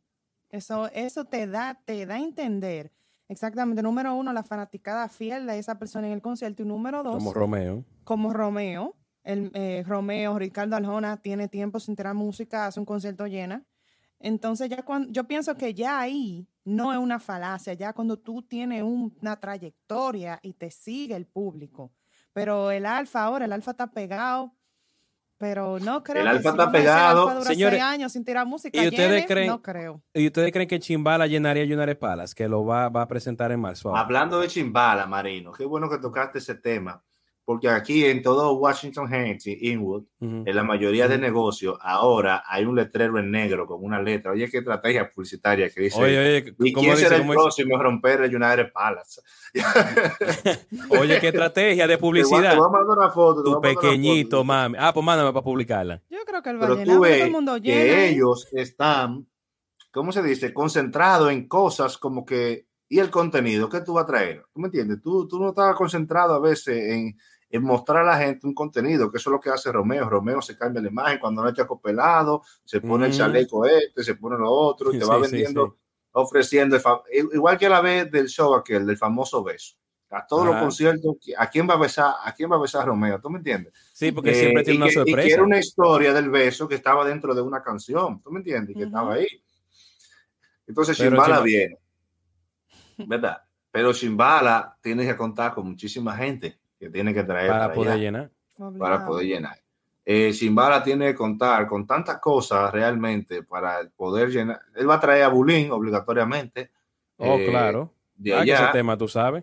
Eso, 0.50 0.88
eso 0.92 1.24
te 1.24 1.46
da, 1.46 1.80
te 1.84 2.04
da 2.04 2.16
a 2.16 2.20
entender. 2.20 2.92
Exactamente. 3.28 3.82
Número 3.82 4.14
uno, 4.14 4.32
la 4.32 4.42
fanaticada 4.42 5.08
fiel 5.08 5.46
de 5.46 5.58
esa 5.58 5.78
persona 5.78 6.06
en 6.06 6.12
el 6.12 6.22
concierto. 6.22 6.62
Y 6.62 6.66
número 6.66 7.02
dos. 7.02 7.14
Como 7.14 7.32
Romeo. 7.32 7.84
Como 8.04 8.32
Romeo. 8.32 8.94
El, 9.24 9.50
eh, 9.54 9.82
Romeo, 9.86 10.38
Ricardo 10.38 10.76
Aljona 10.76 11.16
tiene 11.16 11.48
tiempo 11.48 11.80
sin 11.80 11.96
tirar 11.96 12.14
música, 12.14 12.66
hace 12.66 12.78
un 12.78 12.86
concierto 12.86 13.26
llena. 13.26 13.64
Entonces, 14.20 14.68
ya 14.68 14.84
cuando, 14.84 15.10
yo 15.10 15.24
pienso 15.24 15.56
que 15.56 15.74
ya 15.74 15.98
ahí 15.98 16.46
no 16.64 16.92
es 16.92 16.98
una 16.98 17.18
falacia, 17.18 17.72
ya 17.72 17.92
cuando 17.92 18.18
tú 18.18 18.42
tienes 18.42 18.82
una 18.82 19.40
trayectoria 19.40 20.38
y 20.42 20.52
te 20.52 20.70
sigue 20.70 21.16
el 21.16 21.26
público. 21.26 21.90
Pero 22.32 22.70
el 22.70 22.86
alfa 22.86 23.24
ahora, 23.24 23.46
el 23.46 23.52
alfa 23.52 23.72
está 23.72 23.90
pegado 23.90 24.55
pero 25.38 25.78
no 25.78 26.02
creo 26.02 26.22
el 26.22 26.28
alfa 26.28 26.50
está 26.50 26.70
pegado. 26.70 27.42
Señores, 27.42 27.80
años 27.80 28.12
sin 28.12 28.24
tirar 28.24 28.46
música. 28.46 28.82
¿Y 28.82 28.88
ustedes 28.88 29.26
creen, 29.26 29.48
no 29.48 29.62
creo. 29.62 30.02
¿Y 30.14 30.26
ustedes 30.26 30.52
creen 30.52 30.68
que 30.68 30.78
Chimbala 30.80 31.26
llenaría 31.26 31.64
Yunares 31.64 31.96
Palas, 31.96 32.34
que 32.34 32.48
lo 32.48 32.64
va, 32.64 32.88
va, 32.88 33.02
a 33.02 33.08
presentar 33.08 33.52
en 33.52 33.60
marzo? 33.60 33.94
Hablando 33.96 34.40
de 34.40 34.48
Chimbala, 34.48 35.06
Marino, 35.06 35.52
qué 35.52 35.64
bueno 35.64 35.88
que 35.88 35.98
tocaste 35.98 36.38
ese 36.38 36.54
tema 36.54 37.02
porque 37.46 37.68
aquí 37.68 38.04
en 38.04 38.24
todo 38.24 38.54
Washington 38.54 39.06
Heights 39.08 39.46
y 39.46 39.70
Inwood, 39.70 40.02
en 40.20 40.56
la 40.56 40.64
mayoría 40.64 41.06
de 41.06 41.16
negocios, 41.16 41.78
ahora 41.80 42.42
hay 42.44 42.64
un 42.64 42.74
letrero 42.74 43.20
en 43.20 43.30
negro 43.30 43.68
con 43.68 43.84
una 43.84 44.02
letra. 44.02 44.32
Oye, 44.32 44.50
qué 44.50 44.58
estrategia 44.58 45.08
publicitaria 45.08 45.70
que 45.70 45.82
dice. 45.82 46.02
Oye, 46.02 46.18
oye, 46.18 46.54
¿Y 46.58 46.74
quién 46.74 46.96
será 46.96 47.14
el 47.14 47.26
próximo 47.28 47.76
a 47.76 47.82
romper 47.84 48.22
el 48.22 48.34
United 48.34 48.72
Palace? 48.72 49.20
oye, 50.90 51.20
qué 51.20 51.28
estrategia 51.28 51.86
de 51.86 51.96
publicidad. 51.98 52.50
Te 52.50 52.58
voy 52.58 52.66
a 52.66 52.72
mandar 52.72 52.98
una 52.98 53.10
foto. 53.10 53.44
Tu 53.44 53.60
pequeñito, 53.60 54.42
mami. 54.42 54.76
Ah, 54.80 54.92
pues 54.92 55.06
mándame 55.06 55.32
para 55.32 55.44
publicarla. 55.44 56.02
Yo 56.10 56.18
creo 56.26 56.42
que 56.42 56.50
el 56.50 56.58
Pero 56.58 56.82
tú 56.82 57.00
ves 57.00 57.22
el 57.22 57.30
mundo 57.30 57.62
que 57.62 58.08
ellos 58.08 58.48
están, 58.50 59.24
¿cómo 59.92 60.10
se 60.10 60.20
dice? 60.20 60.52
Concentrados 60.52 61.30
en 61.30 61.46
cosas 61.46 61.96
como 61.96 62.26
que 62.26 62.66
¿Y 62.88 63.00
el 63.00 63.10
contenido 63.10 63.68
que 63.68 63.80
tú 63.80 63.94
vas 63.94 64.04
a 64.04 64.06
traer? 64.06 64.44
¿Tú 64.52 64.60
me 64.60 64.66
entiendes? 64.66 65.02
Tú, 65.02 65.26
tú 65.26 65.40
no 65.40 65.48
estabas 65.48 65.74
concentrado 65.74 66.34
a 66.34 66.38
veces 66.38 66.92
en, 66.92 67.18
en, 67.50 67.62
mostrar 67.62 68.02
a 68.02 68.06
la 68.06 68.18
gente 68.18 68.46
un 68.46 68.54
contenido, 68.54 69.10
que 69.10 69.18
eso 69.18 69.30
es 69.30 69.32
lo 69.32 69.40
que 69.40 69.50
hace 69.50 69.72
Romeo. 69.72 70.08
Romeo 70.08 70.42
se 70.42 70.56
cambia 70.56 70.82
la 70.82 70.88
imagen 70.88 71.18
cuando 71.18 71.42
no 71.42 71.48
está 71.48 71.66
copelado, 71.66 72.42
se 72.64 72.80
pone 72.80 73.06
el 73.06 73.12
chaleco 73.12 73.64
este, 73.66 74.02
se 74.02 74.14
pone 74.14 74.36
lo 74.36 74.50
otro, 74.50 74.92
y 74.92 74.98
te 74.98 75.04
va 75.06 75.18
vendiendo, 75.18 75.66
sí, 75.66 75.72
sí. 75.76 76.08
ofreciendo, 76.12 76.78
igual 77.32 77.58
que 77.58 77.66
a 77.66 77.70
la 77.70 77.80
vez 77.80 78.10
del 78.10 78.28
show 78.28 78.54
aquel, 78.54 78.86
del 78.86 78.96
famoso 78.96 79.42
beso. 79.42 79.76
A 80.10 80.24
todos 80.24 80.46
los 80.46 80.56
conciertos, 80.56 81.16
¿a 81.36 81.50
quién 81.50 81.68
va 81.68 81.74
a 81.74 81.78
besar? 81.78 82.14
¿A 82.22 82.32
quién 82.32 82.50
va 82.50 82.54
a 82.54 82.60
besar 82.60 82.86
Romeo? 82.86 83.20
¿Tú 83.20 83.28
me 83.28 83.38
entiendes? 83.38 83.72
Sí, 83.92 84.12
porque 84.12 84.34
siempre 84.34 84.62
eh, 84.62 84.64
tiene 84.64 84.78
una 84.78 84.86
que, 84.86 84.92
sorpresa. 84.92 85.20
Y 85.20 85.26
que 85.26 85.34
era 85.34 85.42
una 85.42 85.58
historia 85.58 86.12
del 86.14 86.30
beso 86.30 86.68
que 86.68 86.76
estaba 86.76 87.04
dentro 87.04 87.34
de 87.34 87.42
una 87.42 87.60
canción, 87.60 88.22
¿tú 88.22 88.30
me 88.30 88.38
entiendes? 88.38 88.70
Y 88.70 88.78
que 88.78 88.84
uh 88.84 88.84
-huh. 88.84 88.86
estaba 88.86 89.14
ahí. 89.14 89.26
Entonces, 90.68 90.96
Chimbala 90.96 91.40
viene, 91.40 91.78
¿verdad? 92.98 93.42
Pero 93.70 93.92
Chimbala 93.92 94.78
tiene 94.80 95.04
que 95.04 95.16
contar 95.16 95.54
con 95.54 95.68
muchísima 95.68 96.16
gente 96.16 96.60
que 96.78 96.90
tiene 96.90 97.14
que 97.14 97.24
traer 97.24 97.48
para, 97.48 97.60
para 97.66 97.74
poder 97.74 97.92
allá, 97.92 98.02
llenar. 98.02 98.30
Para 98.78 99.06
poder 99.06 99.26
llenar. 99.26 99.58
Eh, 100.08 100.32
tiene 100.84 101.06
que 101.08 101.14
contar 101.16 101.66
con 101.66 101.84
tantas 101.84 102.20
cosas 102.20 102.70
realmente 102.72 103.42
para 103.42 103.88
poder 103.96 104.30
llenar. 104.30 104.60
Él 104.76 104.88
va 104.88 104.94
a 104.94 105.00
traer 105.00 105.24
a 105.24 105.28
Bulín 105.28 105.72
obligatoriamente. 105.72 106.70
Oh, 107.16 107.36
eh, 107.36 107.46
claro. 107.50 107.92
De 108.14 108.32
ah, 108.32 108.40
allá. 108.40 108.64
ese 108.64 108.72
tema, 108.72 108.96
tú 108.96 109.08
sabes. 109.08 109.42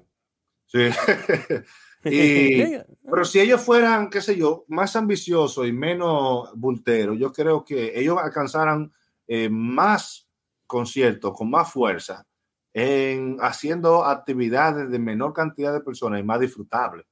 Sí. 0.65 0.89
y, 2.05 2.77
pero 3.03 3.25
si 3.25 3.41
ellos 3.41 3.61
fueran, 3.61 4.09
qué 4.09 4.21
sé 4.21 4.37
yo, 4.37 4.63
más 4.69 4.95
ambiciosos 4.95 5.67
y 5.67 5.73
menos 5.73 6.51
bulteros, 6.55 7.19
yo 7.19 7.33
creo 7.33 7.65
que 7.65 7.99
ellos 7.99 8.17
alcanzaran 8.17 8.91
eh, 9.27 9.49
más 9.49 10.29
conciertos 10.65 11.35
con 11.35 11.49
más 11.49 11.71
fuerza 11.71 12.25
en 12.73 13.37
haciendo 13.41 14.05
actividades 14.05 14.89
de 14.89 14.97
menor 14.97 15.33
cantidad 15.33 15.73
de 15.73 15.81
personas 15.81 16.21
y 16.21 16.23
más 16.23 16.39
disfrutables. 16.39 17.05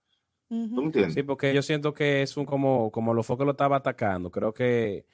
¿Tú 0.51 0.81
entiendes? 0.81 1.13
Sí, 1.13 1.23
porque 1.23 1.53
yo 1.53 1.61
siento 1.61 1.93
que 1.93 2.21
es 2.21 2.35
un 2.35 2.45
como, 2.45 2.91
como 2.91 3.13
lo 3.13 3.23
fue 3.23 3.37
que 3.37 3.45
lo 3.45 3.51
estaba 3.51 3.77
atacando. 3.77 4.29
Creo 4.29 4.53
que 4.53 5.05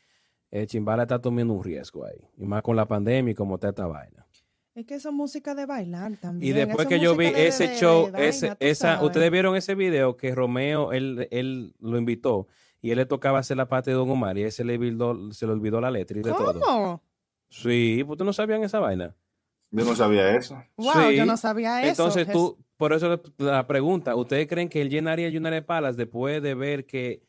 eh, 0.49 0.65
Chimbala 0.65 1.03
está 1.03 1.21
tomando 1.21 1.53
un 1.53 1.63
riesgo 1.63 2.05
ahí. 2.05 2.27
Y 2.37 2.45
más 2.47 2.63
con 2.63 2.75
la 2.75 2.87
pandemia 2.87 3.33
y 3.33 3.35
como 3.35 3.55
está 3.55 3.69
esta 3.69 3.85
vaina. 3.85 4.25
Es 4.73 4.85
que 4.87 4.95
eso 4.95 5.09
es 5.09 5.15
música 5.15 5.53
de 5.53 5.67
bailar 5.67 6.17
también. 6.17 6.51
Y 6.51 6.57
después 6.57 6.87
eso 6.87 6.89
que 6.89 6.99
yo 6.99 7.15
vi 7.15 7.29
de, 7.29 7.47
ese 7.47 7.67
de, 7.67 7.75
show, 7.75 8.11
de 8.11 8.27
ese, 8.27 8.47
vaina, 8.47 8.57
esa, 8.59 8.93
sabes. 8.93 9.05
ustedes 9.05 9.29
vieron 9.29 9.55
ese 9.55 9.75
video 9.75 10.17
que 10.17 10.33
Romeo, 10.33 10.91
él, 10.91 11.27
él 11.29 11.75
lo 11.79 11.99
invitó 11.99 12.47
y 12.81 12.89
él 12.89 12.97
le 12.97 13.05
tocaba 13.05 13.37
hacer 13.37 13.57
la 13.57 13.67
parte 13.67 13.91
de 13.91 13.97
Don 13.97 14.09
Omar 14.09 14.39
y 14.39 14.43
ese 14.43 14.63
le 14.63 14.75
olvidó, 14.75 15.31
se 15.33 15.45
le 15.45 15.51
olvidó 15.51 15.79
la 15.81 15.91
letra 15.91 16.19
y 16.19 16.23
de 16.23 16.31
¿Cómo? 16.31 16.53
todo. 16.53 17.03
Sí, 17.49 18.03
pues 18.07 18.19
no 18.19 18.33
sabían 18.33 18.63
esa 18.63 18.79
vaina. 18.79 19.15
Yo 19.71 19.85
no 19.85 19.95
sabía 19.95 20.35
eso. 20.35 20.61
Wow, 20.77 21.09
Sí. 21.09 21.15
yo 21.17 21.25
no 21.25 21.37
sabía 21.37 21.81
eso. 21.81 21.89
Entonces 21.89 22.27
Es- 22.27 22.33
tú, 22.33 22.57
por 22.77 22.93
eso 22.93 23.21
la 23.37 23.67
pregunta, 23.67 24.15
¿ustedes 24.15 24.47
creen 24.47 24.69
que 24.69 24.81
él 24.81 24.89
llenaría 24.89 25.27
United 25.27 25.65
Palace 25.65 25.97
después 25.97 26.41
de 26.41 26.53
ver 26.55 26.85
que, 26.85 27.23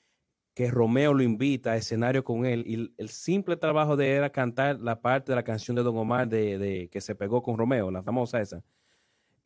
que 0.55 0.71
Romeo 0.71 1.15
lo 1.15 1.23
invita 1.23 1.73
a 1.73 1.77
escenario 1.77 2.25
con 2.25 2.45
él 2.47 2.65
y 2.67 2.93
el, 2.97 3.09
simple 3.09 3.57
trabajo 3.57 3.97
de 3.97 4.13
era 4.13 4.31
cantar 4.31 4.81
la 4.81 5.01
parte 5.01 5.33
de 5.33 5.37
la 5.37 5.43
canción 5.45 5.77
de 5.77 5.83
Don 5.83 5.97
Omar 5.97 6.29
de, 6.29 6.59
de 6.59 6.89
que 6.89 7.01
se 7.01 7.15
pegó 7.15 7.43
con 7.43 7.57
Romeo, 7.59 7.91
la 7.91 8.03
famosa 8.03 8.41
esa? 8.41 8.63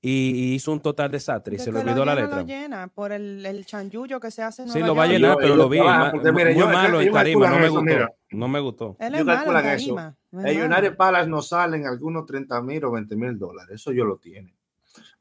Y, 0.04 0.54
hizo 0.54 0.72
un 0.72 0.80
total 0.80 1.12
desastre 1.12 1.54
y 1.54 1.58
se 1.60 1.70
le 1.70 1.78
olvidó 1.78 2.04
la 2.04 2.16
letra. 2.16 2.38
Lo 2.40 2.42
llena 2.46 2.88
por 2.88 3.12
el, 3.12 3.46
el 3.46 3.64
chanchullo 3.64 4.18
que 4.18 4.32
se 4.32 4.42
hace 4.42 4.62
en 4.62 4.68
Sí, 4.68 4.80
Nueva 4.80 4.86
lo 4.88 4.94
va 4.96 5.02
a 5.04 5.06
llenar, 5.06 5.30
Yo- 5.30 5.36
pero 5.36 5.48
yo 5.50 5.56
lo 5.56 5.68
vi. 5.68 5.78
porque 6.10 6.32
muy 6.32 6.54
yo- 6.56 6.66
malo 6.68 6.96
en 7.00 7.02
ellos 7.02 7.14
tarima, 7.14 7.48
no 7.50 7.56
me 7.56 7.62
eso, 7.66 7.70
gustó. 7.74 7.84
mira. 7.84 8.12
No 8.32 8.48
me 8.48 8.60
gustó. 8.60 8.96
Él 8.98 9.14
Ellos 9.14 9.26
malo 9.26 9.58
en 9.60 9.66
eso. 9.66 10.14
United 10.32 10.96
Palace 10.96 11.28
nos 11.30 11.48
salen 11.48 11.86
algunos 11.86 12.26
30 12.26 12.60
mil 12.62 12.84
o 12.84 12.90
20 12.90 13.14
mil 13.14 13.38
dólares. 13.38 13.76
Eso 13.76 13.92
yo 13.92 14.04
lo 14.04 14.16
tienen. 14.16 14.52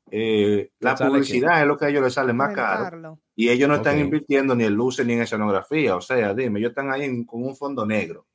Eh, 0.10 0.72
la 0.80 0.98
¿Sale 0.98 1.12
publicidad 1.12 1.62
es 1.62 1.68
lo 1.68 1.78
que 1.78 1.86
a 1.86 1.90
ellos 1.90 2.04
les 2.04 2.14
sale 2.14 2.34
más 2.34 2.54
caro. 2.54 3.20
Y 3.36 3.50
ellos 3.50 3.70
no 3.70 3.76
están 3.76 3.96
Ok. 3.96 4.02
invirtiendo 4.02 4.56
ni 4.56 4.64
en 4.66 4.74
luces 4.74 5.06
ni 5.06 5.14
en 5.14 5.22
escenografía. 5.22 5.96
O 5.96 6.02
sea, 6.02 6.34
dime, 6.34 6.60
ellos 6.60 6.72
están 6.72 6.92
ahí 6.92 7.04
en- 7.04 7.24
con 7.24 7.44
un 7.44 7.56
fondo 7.56 7.86
negro 7.86 8.26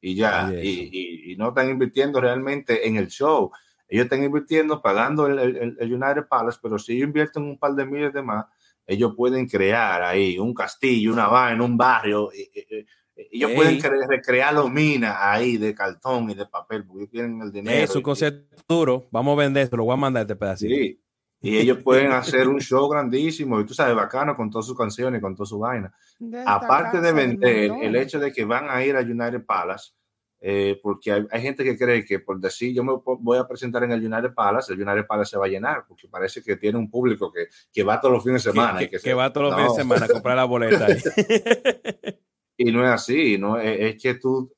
y 0.00 0.14
ya. 0.14 0.50
Y, 0.54 0.88
y- 0.92 1.32
y 1.32 1.36
no 1.36 1.48
están 1.48 1.68
invirtiendo 1.68 2.20
realmente 2.20 2.86
en 2.86 2.96
el 2.96 3.08
show. 3.08 3.50
Ellos 3.88 4.04
están 4.04 4.22
invirtiendo, 4.24 4.82
pagando 4.82 5.26
el, 5.26 5.38
el- 5.38 5.76
el 5.78 5.92
United 5.94 6.26
Palace, 6.28 6.58
pero 6.62 6.78
si 6.78 6.94
ellos 6.94 7.06
invierten 7.08 7.42
un 7.44 7.58
par 7.58 7.72
de 7.74 7.86
miles 7.86 8.12
de 8.12 8.22
más, 8.22 8.46
ellos 8.86 9.14
pueden 9.16 9.46
crear 9.48 10.02
ahí 10.02 10.38
un 10.38 10.54
castillo, 10.54 11.12
una 11.12 11.28
vaina, 11.28 11.62
un 11.64 11.76
barrio. 11.76 12.30
y- 12.32 12.42
y- 12.42 12.76
y- 12.80 12.86
ellos 13.32 13.50
Ey. 13.50 13.56
pueden 13.56 13.78
cre- 13.80 14.06
recrear 14.06 14.52
los 14.52 14.70
minas 14.70 15.16
ahí 15.18 15.56
de 15.56 15.74
cartón 15.74 16.28
y 16.30 16.34
de 16.34 16.44
papel, 16.46 16.84
porque 16.84 17.00
ellos 17.04 17.10
tienen 17.10 17.40
el 17.40 17.50
dinero. 17.50 17.82
Es 17.84 17.96
un 17.96 18.02
concepto 18.02 18.62
duro. 18.68 19.08
Vamos 19.10 19.38
a 19.38 19.40
vender 19.42 19.62
esto, 19.64 19.76
lo 19.78 19.84
voy 19.84 19.94
a 19.94 19.96
mandar 19.96 20.22
este 20.22 20.36
pedacito. 20.36 20.74
Sí. 20.74 21.00
Y 21.40 21.56
ellos 21.58 21.78
pueden 21.82 22.12
hacer 22.12 22.46
un 22.48 22.60
show 22.60 22.88
grandísimo, 22.88 23.58
y 23.60 23.64
tú 23.66 23.72
sabes, 23.72 23.94
bacano 23.96 24.34
con 24.36 24.50
todas 24.50 24.66
sus 24.66 24.76
canciones, 24.76 25.20
con 25.22 25.34
toda 25.34 25.46
su 25.46 25.58
vaina. 25.58 25.92
De 26.18 26.42
Aparte 26.44 27.00
de 27.00 27.12
vender, 27.12 27.70
el 27.82 27.94
hecho 27.96 28.18
de 28.18 28.32
que 28.32 28.44
van 28.44 28.68
a 28.68 28.84
ir 28.84 28.96
a 28.96 29.00
United 29.00 29.44
Palace, 29.46 29.92
eh, 30.40 30.78
porque 30.82 31.12
hay, 31.12 31.26
hay 31.30 31.42
gente 31.42 31.64
que 31.64 31.76
cree 31.78 32.04
que 32.04 32.20
por 32.20 32.38
decir 32.40 32.74
yo 32.74 32.84
me 32.84 32.92
voy 33.04 33.38
a 33.38 33.46
presentar 33.48 33.82
en 33.84 33.92
el 33.92 34.04
United 34.04 34.34
Palace, 34.34 34.72
el 34.72 34.80
United 34.82 35.06
Palace 35.06 35.30
se 35.30 35.38
va 35.38 35.46
a 35.46 35.48
llenar, 35.48 35.84
porque 35.88 36.08
parece 36.08 36.42
que 36.42 36.56
tiene 36.56 36.78
un 36.78 36.90
público 36.90 37.32
que, 37.32 37.46
que 37.72 37.82
va 37.82 38.00
todos 38.00 38.14
los 38.14 38.22
fines 38.24 38.44
de 38.44 38.50
semana. 38.52 38.78
que, 38.78 38.84
y 38.84 38.88
que- 38.88 38.92
que 38.96 38.98
se- 39.00 39.14
va 39.14 39.32
todos 39.32 39.50
los 39.50 39.52
No. 39.52 39.58
fines 39.58 39.76
de 39.76 39.82
semana 39.82 40.04
a 40.06 40.08
comprar 40.08 40.36
la 40.36 40.44
boleta. 40.44 40.86
Y 42.58 42.72
no 42.72 42.82
es 42.84 42.90
así, 42.90 43.36
¿no? 43.36 43.58
Es, 43.58 43.78
es 43.96 44.02
que 44.02 44.14
tú, 44.14 44.50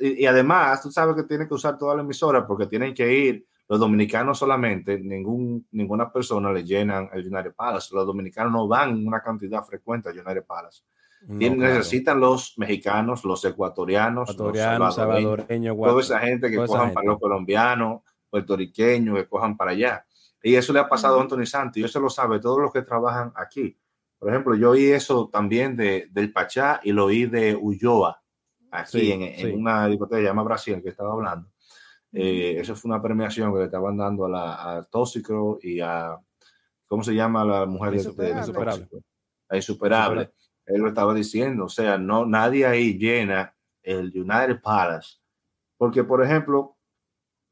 y, 0.00 0.22
y 0.24 0.26
además 0.26 0.82
tú 0.82 0.90
sabes 0.90 1.14
que 1.14 1.22
tienes 1.28 1.46
que 1.46 1.54
usar 1.54 1.78
toda 1.78 1.94
la 1.94 2.02
emisora 2.02 2.44
porque 2.44 2.66
tienen 2.66 2.92
que 2.92 3.12
ir 3.12 3.46
los 3.68 3.78
dominicanos 3.78 4.38
solamente, 4.38 4.98
ningún, 4.98 5.66
ninguna 5.70 6.12
persona 6.12 6.52
le 6.52 6.64
llenan 6.64 7.08
el 7.12 7.26
United 7.32 7.54
Palace. 7.54 7.94
Los 7.94 8.04
dominicanos 8.06 8.52
no 8.52 8.66
van 8.66 8.90
en 8.90 9.06
una 9.06 9.20
cantidad 9.22 9.62
frecuente 9.64 10.08
al 10.08 10.18
United 10.18 10.44
Palace. 10.44 10.82
No, 11.26 11.38
Tienen- 11.38 11.58
claro. 11.58 11.74
Necesitan 11.74 12.20
los 12.20 12.54
mexicanos, 12.56 13.24
los 13.24 13.44
ecuatorianos, 13.44 14.30
Ecuatoriano, 14.30 14.84
los 14.86 14.94
salvadoreños, 14.94 15.36
salvadoreño, 15.36 15.74
toda 15.76 16.00
esa 16.00 16.18
gente 16.20 16.50
que 16.50 16.56
cojan 16.56 16.80
gente. 16.82 16.94
para 16.94 17.06
los 17.08 17.18
colombianos, 17.18 18.02
puertorriqueños, 18.30 19.16
que 19.16 19.28
cojan 19.28 19.56
para 19.56 19.72
allá. 19.72 20.06
Y 20.42 20.54
eso 20.54 20.72
le 20.72 20.78
ha 20.78 20.88
pasado 20.88 21.18
a. 21.18 21.22
Anthony 21.22 21.46
Santos, 21.46 21.78
y 21.78 21.84
eso 21.84 21.98
lo 21.98 22.08
sabe 22.10 22.38
todos 22.38 22.60
los 22.60 22.72
que 22.72 22.82
trabajan 22.82 23.32
aquí. 23.34 23.76
Por 24.18 24.30
ejemplo, 24.30 24.54
yo 24.54 24.70
oí 24.70 24.86
eso 24.86 25.28
también 25.30 25.76
de, 25.76 26.08
del 26.12 26.32
Pachá 26.32 26.80
y 26.84 26.92
lo 26.92 27.06
oí 27.06 27.26
de 27.26 27.56
Ulloa, 27.56 28.22
aquí 28.70 29.00
Sí, 29.00 29.12
en, 29.12 29.22
en 29.22 29.36
sí. 29.36 29.44
una 29.52 29.88
discoteca 29.88 30.18
que 30.18 30.24
llama 30.24 30.42
Brasil, 30.44 30.80
que 30.82 30.90
estaba 30.90 31.12
hablando. 31.12 31.48
Eh, 32.12 32.56
eso 32.60 32.74
fue 32.76 32.90
una 32.90 33.02
premiación 33.02 33.52
que 33.52 33.58
le 33.58 33.64
estaban 33.66 33.96
dando 33.96 34.26
a, 34.26 34.28
la, 34.28 34.76
a 34.76 34.82
Tóxico 34.84 35.58
y 35.60 35.80
a, 35.80 36.16
¿cómo 36.86 37.02
se 37.02 37.14
llama 37.14 37.44
la 37.44 37.66
mujer 37.66 37.92
de, 37.94 38.04
de, 38.12 38.32
de 38.34 38.38
Insuperable. 38.38 38.86
Tóxico? 38.86 39.02
A 39.48 39.56
Insuperable. 39.56 40.30
Él 40.66 40.80
lo 40.82 40.88
estaba 40.88 41.14
diciendo, 41.14 41.64
o 41.64 41.68
sea, 41.68 41.96
no, 41.98 42.26
nadie 42.26 42.66
ahí 42.66 42.98
llena 42.98 43.54
el 43.82 44.06
United 44.14 44.60
Palace. 44.60 45.16
Porque, 45.76 46.02
por 46.04 46.22
ejemplo, 46.24 46.76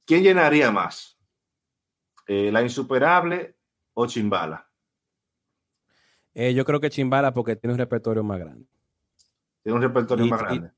¿quién 0.05 0.23
llenaría 0.23 0.71
más? 0.71 1.19
Eh, 2.27 2.51
¿La 2.51 2.63
Insuperable 2.63 3.57
o 3.93 4.07
Chimbala? 4.07 4.69
Eh, 6.35 6.53
yo 6.55 6.65
creo 6.65 6.81
que 6.81 6.91
Chimbala 6.91 7.33
porque 7.33 7.55
tiene 7.57 7.75
un 7.75 7.79
repertorio 7.79 8.25
más 8.25 8.41
grande. 8.41 8.67
Tiene 9.63 9.77
un 9.77 9.83
repertorio 9.83 10.27
Y- 10.27 10.31
más 10.31 10.41
y- 10.41 10.45
grande. 10.45 10.71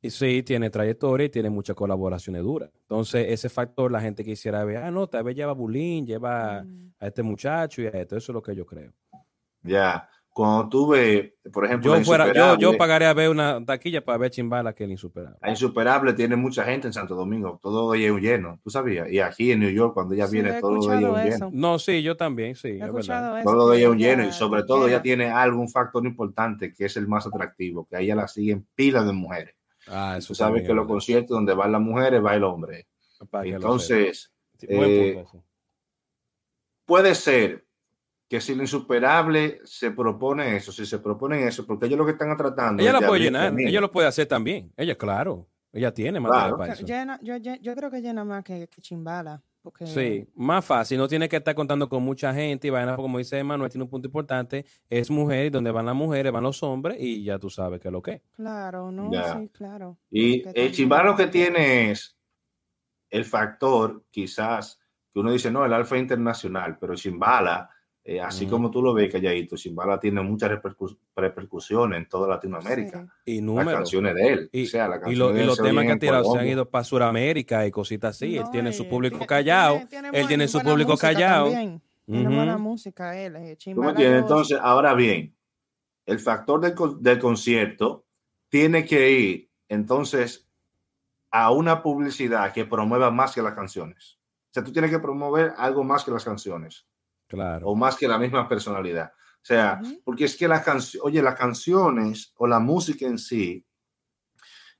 Y 0.00 0.10
sí, 0.10 0.44
tiene 0.44 0.70
trayectoria 0.70 1.24
y 1.26 1.28
tiene 1.28 1.50
muchas 1.50 1.74
colaboraciones 1.74 2.42
duras. 2.42 2.70
Entonces, 2.82 3.26
ese 3.30 3.48
factor, 3.48 3.90
la 3.90 4.00
gente 4.00 4.24
quisiera 4.24 4.62
ver, 4.64 4.76
ah, 4.76 4.90
no, 4.92 5.08
tal 5.08 5.24
vez 5.24 5.34
lleva 5.34 5.50
a 5.50 5.54
Bulín, 5.54 6.06
lleva 6.06 6.62
Mm. 6.62 6.92
a 7.00 7.06
este 7.08 7.22
muchacho 7.24 7.82
y 7.82 7.86
a 7.86 7.90
esto. 7.90 8.16
Eso 8.16 8.30
es 8.30 8.34
lo 8.34 8.40
que 8.42 8.54
yo 8.54 8.64
creo. 8.64 8.92
Ya, 9.62 10.08
cuando 10.38 10.68
tuve, 10.68 11.34
por 11.52 11.64
ejemplo, 11.64 11.96
Yo 11.98 12.04
fuera, 12.04 12.26
yo, 12.26 12.30
Insuperable, 12.30 12.62
yo 12.62 12.78
pagaría 12.78 13.10
a 13.10 13.14
ver 13.14 13.28
una 13.28 13.64
taquilla 13.64 14.04
para 14.04 14.18
ver 14.18 14.30
Chimbala 14.30 14.72
que 14.72 14.84
el 14.84 14.92
insuperable. 14.92 15.36
la 15.42 15.50
Insuperable 15.50 16.12
tiene 16.12 16.36
mucha 16.36 16.62
gente 16.62 16.86
en 16.86 16.92
Santo 16.92 17.16
Domingo, 17.16 17.58
todo 17.60 17.92
ella 17.92 18.14
es 18.14 18.22
lleno, 18.22 18.60
tú 18.62 18.70
sabías. 18.70 19.10
Y 19.10 19.18
aquí 19.18 19.50
en 19.50 19.58
New 19.58 19.70
York, 19.70 19.94
cuando 19.94 20.14
ella 20.14 20.28
Sí, 20.28 20.34
viene, 20.34 20.60
todo 20.60 20.76
es 20.94 21.24
lleno. 21.24 21.50
No, 21.52 21.80
sí, 21.80 22.04
yo 22.04 22.16
también, 22.16 22.54
sí, 22.54 22.68
He 22.68 22.72
es 22.74 22.78
verdad. 22.78 22.98
escuchado 23.00 23.38
eso. 23.38 23.50
Todo 23.50 23.72
es 23.72 23.96
lleno 23.96 24.28
y 24.28 24.32
sobre 24.32 24.62
todo 24.62 24.86
ella 24.86 25.02
tiene 25.02 25.28
algo, 25.28 25.60
un 25.60 25.68
factor 25.68 26.06
importante 26.06 26.72
que 26.72 26.84
es 26.84 26.96
el 26.96 27.08
más 27.08 27.26
atractivo, 27.26 27.88
que 27.90 27.96
a 27.96 28.00
ella 28.00 28.14
la 28.14 28.28
siguen 28.28 28.64
pilas 28.76 29.04
de 29.06 29.12
mujeres. 29.12 29.56
Ah, 29.88 30.14
eso 30.18 30.28
Tú 30.28 30.34
sabes 30.36 30.62
que 30.62 30.68
los 30.68 30.84
verdad. 30.84 30.88
conciertos 30.88 31.30
donde 31.30 31.52
van 31.52 31.72
las 31.72 31.80
mujeres, 31.80 32.24
va 32.24 32.36
el 32.36 32.44
hombre. 32.44 32.86
Para 33.28 33.44
Entonces, 33.48 34.32
eh, 34.62 35.24
puede 36.84 37.14
ser 37.16 37.67
que 38.28 38.40
si 38.40 38.54
lo 38.54 38.62
insuperable 38.62 39.60
se 39.64 39.90
propone 39.90 40.56
eso, 40.56 40.70
si 40.70 40.84
se 40.84 40.98
proponen 40.98 41.48
eso, 41.48 41.66
porque 41.66 41.86
ellos 41.86 41.98
lo 41.98 42.04
que 42.04 42.12
están 42.12 42.36
tratando. 42.36 42.82
Ella 42.82 43.00
de 43.00 43.06
puede 43.06 43.22
llenar, 43.22 43.54
ella 43.58 43.80
lo 43.80 43.90
puede 43.90 44.06
hacer 44.08 44.26
también. 44.26 44.70
Ella, 44.76 44.96
claro, 44.96 45.48
ella 45.72 45.92
tiene 45.94 46.20
material 46.20 46.44
Claro. 46.48 46.58
para 46.58 46.72
eso. 46.74 46.84
Llena, 46.86 47.18
yo, 47.22 47.74
creo 47.74 47.90
que 47.90 48.00
llena 48.02 48.24
más 48.24 48.44
que, 48.44 48.68
que 48.68 48.80
Chimbala. 48.82 49.42
Porque 49.60 49.86
Sí, 49.86 50.26
más 50.36 50.64
fácil, 50.64 50.98
no 50.98 51.08
tiene 51.08 51.28
que 51.28 51.36
estar 51.36 51.54
contando 51.54 51.88
con 51.88 52.02
mucha 52.02 52.32
gente 52.32 52.68
y 52.68 52.70
vaina, 52.70 52.94
como 52.96 53.18
dice 53.18 53.42
Manuel, 53.42 53.70
tiene 53.70 53.84
un 53.84 53.90
punto 53.90 54.06
importante, 54.06 54.64
es 54.88 55.10
mujer 55.10 55.46
y 55.46 55.50
donde 55.50 55.72
van 55.72 55.84
las 55.84 55.96
mujeres 55.96 56.30
van 56.32 56.44
los 56.44 56.62
hombres 56.62 56.96
y 57.00 57.24
ya 57.24 57.38
tú 57.38 57.50
sabes 57.50 57.80
que 57.80 57.88
es 57.88 57.92
lo 57.92 58.00
que 58.00 58.10
es. 58.12 58.22
Claro, 58.36 58.92
no, 58.92 59.10
Ya. 59.12 59.36
sí, 59.36 59.48
claro. 59.48 59.98
Y 60.10 60.38
Porque 60.42 60.48
el 60.50 60.54
también- 60.54 60.72
chimbal 60.72 61.06
lo 61.06 61.16
que 61.16 61.26
tiene 61.26 61.90
es 61.90 62.16
el 63.10 63.24
factor, 63.24 64.04
quizás, 64.10 64.78
que 65.12 65.18
uno 65.18 65.32
dice, 65.32 65.50
no, 65.50 65.64
el 65.64 65.72
Alfa 65.72 65.96
es 65.96 66.02
internacional, 66.02 66.78
pero 66.78 66.94
Chimbala, 66.94 67.68
eh, 68.04 68.20
así 68.20 68.46
como 68.46 68.70
tú 68.70 68.80
lo 68.80 68.94
ves, 68.94 69.12
Calladito, 69.12 69.56
Chimbala 69.56 70.00
tiene 70.00 70.22
muchas 70.22 70.50
repercusiones 71.14 71.98
en 71.98 72.08
toda 72.08 72.26
Latinoamérica. 72.26 73.06
Y 73.26 73.42
Las 73.42 73.66
canciones 73.66 74.14
de 74.14 74.28
él. 74.32 74.48
Y, 74.50 74.64
o 74.64 74.66
sea, 74.66 74.88
la 74.88 75.10
y, 75.10 75.14
lo, 75.14 75.36
y 75.36 75.44
los 75.44 75.60
temas 75.60 75.84
que 75.84 75.92
han 75.92 75.98
tirado 75.98 76.32
se 76.32 76.38
han 76.38 76.46
ido 76.46 76.68
para 76.68 76.84
Sudamérica 76.84 77.66
y 77.66 77.70
cositas 77.70 78.16
así. 78.16 78.38
él 78.38 78.44
tiene 78.50 78.72
su 78.72 78.88
público 78.88 79.26
callado. 79.26 79.82
él 80.12 80.26
tiene 80.26 80.48
su 80.48 80.60
público 80.60 80.96
callado. 80.96 81.50
Tiene 81.50 82.34
buena 82.34 82.56
música 82.56 83.14
él. 83.18 83.36
Eh, 83.36 83.58
Entonces, 83.98 84.58
ahora 84.58 84.94
bien, 84.94 85.36
el 86.06 86.18
factor 86.18 86.60
del, 86.60 86.74
del 87.00 87.18
concierto 87.18 88.06
tiene 88.48 88.86
que 88.86 89.10
ir, 89.10 89.50
entonces, 89.68 90.48
a 91.30 91.50
una 91.50 91.82
publicidad 91.82 92.54
que 92.54 92.64
promueva 92.64 93.10
más 93.10 93.34
que 93.34 93.42
las 93.42 93.52
canciones. 93.52 94.18
O 94.46 94.54
sea, 94.54 94.64
tú 94.64 94.72
tienes 94.72 94.90
que 94.90 94.98
promover 94.98 95.52
algo 95.58 95.84
más 95.84 96.04
que 96.04 96.10
las 96.10 96.24
canciones. 96.24 96.86
Claro. 97.28 97.68
O 97.68 97.76
más 97.76 97.96
que 97.96 98.08
la 98.08 98.18
misma 98.18 98.48
personalidad. 98.48 99.12
O 99.14 99.46
sea, 99.48 99.80
porque 100.04 100.24
es 100.24 100.36
que 100.36 100.48
las 100.48 100.62
canciones, 100.62 101.04
oye, 101.04 101.22
las 101.22 101.36
canciones 101.36 102.32
o 102.36 102.46
la 102.46 102.58
música 102.58 103.06
en 103.06 103.18
sí, 103.18 103.64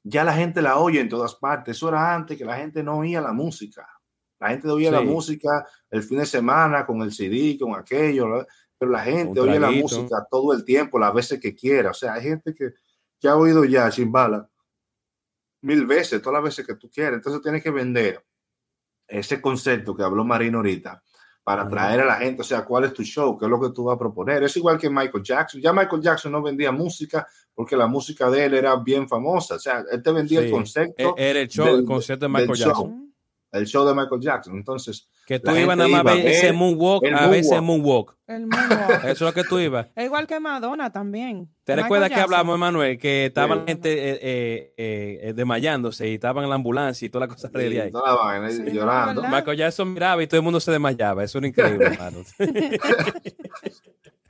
ya 0.02 0.24
la 0.24 0.32
gente 0.32 0.60
la 0.62 0.78
oye 0.78 1.00
en 1.00 1.08
todas 1.08 1.34
partes. 1.34 1.76
Eso 1.76 1.88
era 1.90 2.14
antes 2.14 2.36
que 2.36 2.44
la 2.44 2.56
gente 2.56 2.82
no 2.82 2.98
oía 2.98 3.20
la 3.20 3.32
música. 3.32 3.88
La 4.40 4.48
gente 4.48 4.68
oía 4.68 4.90
la 4.90 5.00
música 5.00 5.66
el 5.90 6.02
fin 6.02 6.18
de 6.18 6.26
semana 6.26 6.86
con 6.86 7.02
el 7.02 7.12
CD, 7.12 7.56
con 7.58 7.74
aquello, 7.74 8.46
pero 8.76 8.90
la 8.90 9.00
gente 9.00 9.40
oye 9.40 9.58
la 9.58 9.70
música 9.70 10.26
todo 10.30 10.52
el 10.52 10.64
tiempo, 10.64 10.98
las 10.98 11.12
veces 11.12 11.40
que 11.40 11.54
quiera. 11.54 11.90
O 11.90 11.94
sea, 11.94 12.14
hay 12.14 12.22
gente 12.22 12.54
que, 12.54 12.72
que 13.20 13.28
ha 13.28 13.36
oído 13.36 13.64
ya 13.64 13.90
sin 13.90 14.10
bala 14.10 14.48
mil 15.60 15.86
veces, 15.86 16.22
todas 16.22 16.34
las 16.34 16.44
veces 16.44 16.66
que 16.66 16.76
tú 16.76 16.88
quieras. 16.88 17.14
Entonces 17.14 17.42
tienes 17.42 17.62
que 17.62 17.70
vender 17.70 18.24
ese 19.06 19.40
concepto 19.40 19.94
que 19.94 20.02
habló 20.02 20.24
Marino 20.24 20.58
ahorita 20.58 21.02
para 21.48 21.62
atraer 21.62 22.00
a 22.00 22.04
la 22.04 22.16
gente, 22.16 22.42
o 22.42 22.44
sea, 22.44 22.62
cuál 22.62 22.84
es 22.84 22.92
tu 22.92 23.02
show, 23.02 23.34
qué 23.38 23.46
es 23.46 23.50
lo 23.50 23.58
que 23.58 23.70
tú 23.70 23.84
vas 23.84 23.94
a 23.94 23.98
proponer. 23.98 24.42
Es 24.42 24.54
igual 24.58 24.76
que 24.76 24.90
Michael 24.90 25.24
Jackson. 25.24 25.62
Ya 25.62 25.72
Michael 25.72 26.02
Jackson 26.02 26.30
no 26.30 26.42
vendía 26.42 26.70
música 26.70 27.26
porque 27.54 27.74
la 27.74 27.86
música 27.86 28.28
de 28.28 28.44
él 28.44 28.52
era 28.52 28.76
bien 28.76 29.08
famosa. 29.08 29.54
O 29.54 29.58
sea, 29.58 29.82
él 29.90 30.02
te 30.02 30.12
vendía 30.12 30.40
el 30.40 30.50
concepto. 30.50 31.14
E-, 31.16 31.30
era 31.30 31.40
el 31.40 31.48
show, 31.48 31.74
el 31.74 31.86
concepto 31.86 32.26
de 32.26 32.28
Michael 32.28 32.54
Jackson 32.54 33.07
el 33.52 33.66
show 33.66 33.86
de 33.86 33.94
Michael 33.94 34.20
Jackson. 34.20 34.56
Entonces, 34.56 35.08
que 35.26 35.38
tú 35.38 35.54
ibas 35.54 35.76
nada 35.76 35.88
más 35.88 36.00
a 36.00 36.02
ver 36.04 36.26
ese 36.26 36.52
moonwalk, 36.52 37.04
a 37.04 37.26
ver 37.26 37.40
ese 37.40 37.60
moonwalk. 37.60 38.16
El 38.26 38.46
moonwalk. 38.46 39.04
Eso 39.04 39.10
es 39.10 39.20
lo 39.20 39.32
que 39.32 39.44
tú 39.44 39.58
ibas. 39.58 39.88
Igual 39.96 40.26
que 40.26 40.40
Madonna 40.40 40.90
también. 40.90 41.48
¿Te 41.64 41.76
recuerdas 41.76 42.10
que 42.10 42.20
hablamos, 42.20 42.54
Emanuel, 42.54 42.98
que 42.98 43.26
estaban 43.26 43.66
gente 43.66 43.92
eh, 43.92 44.18
eh, 44.22 45.20
eh, 45.22 45.32
desmayándose 45.34 46.08
y 46.08 46.14
estaban 46.14 46.44
en 46.44 46.50
la 46.50 46.56
ambulancia 46.56 47.04
y 47.04 47.10
toda 47.10 47.26
la 47.26 47.32
cosa 47.34 47.50
sí, 47.54 47.58
ahí? 47.58 47.90
Toda 47.90 48.14
la 48.14 48.14
vaina, 48.14 48.50
sí, 48.50 48.62
llorando. 48.72 49.22
Michael 49.22 49.58
Jackson 49.58 49.92
miraba 49.92 50.22
y 50.22 50.26
todo 50.26 50.38
el 50.38 50.44
mundo 50.44 50.60
se 50.60 50.70
desmayaba. 50.70 51.24
Eso 51.24 51.38
era 51.38 51.46
increíble, 51.46 51.86
hermano. 51.92 52.24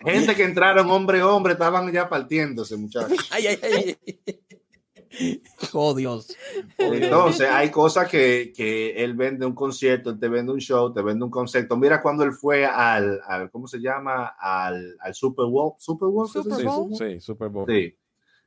gente 0.04 0.35
que 0.35 0.44
entraron 0.44 0.90
hombre 0.90 1.22
hombre 1.22 1.52
estaban 1.52 1.92
ya 1.92 2.09
partiéndose, 2.09 2.76
muchachos. 2.76 3.12
ay, 3.31 3.46
ay, 3.46 3.59
ay. 3.62 3.96
Oh, 5.73 5.94
Dios. 5.94 6.37
Entonces, 6.77 7.49
hay 7.51 7.71
cosas 7.71 8.09
que, 8.09 8.53
que, 8.55 9.03
él 9.03 9.14
vende 9.14 9.47
un 9.47 9.55
concierto, 9.55 10.11
él 10.11 10.18
te 10.18 10.29
vende 10.29 10.53
un 10.53 10.61
show, 10.61 10.92
te 10.92 11.03
vende 11.03 11.25
un 11.25 11.31
concepto. 11.31 11.77
Mira 11.77 12.03
cuando 12.03 12.25
él 12.25 12.33
fue 12.33 12.64
al, 12.64 13.21
al 13.27 13.51
¿cómo 13.51 13.66
se 13.66 13.79
llama? 13.79 14.35
Al, 14.38 14.97
al 15.01 15.14
Super 15.14 15.47
Bowl. 15.47 15.75
¿Super 15.79 16.09
Bowl? 16.09 16.29
Super 16.29 16.64
Bowl. 16.64 16.97
Sí, 16.97 17.21
Super 17.21 17.49
Bowl. 17.49 17.66
Sí. 17.68 17.97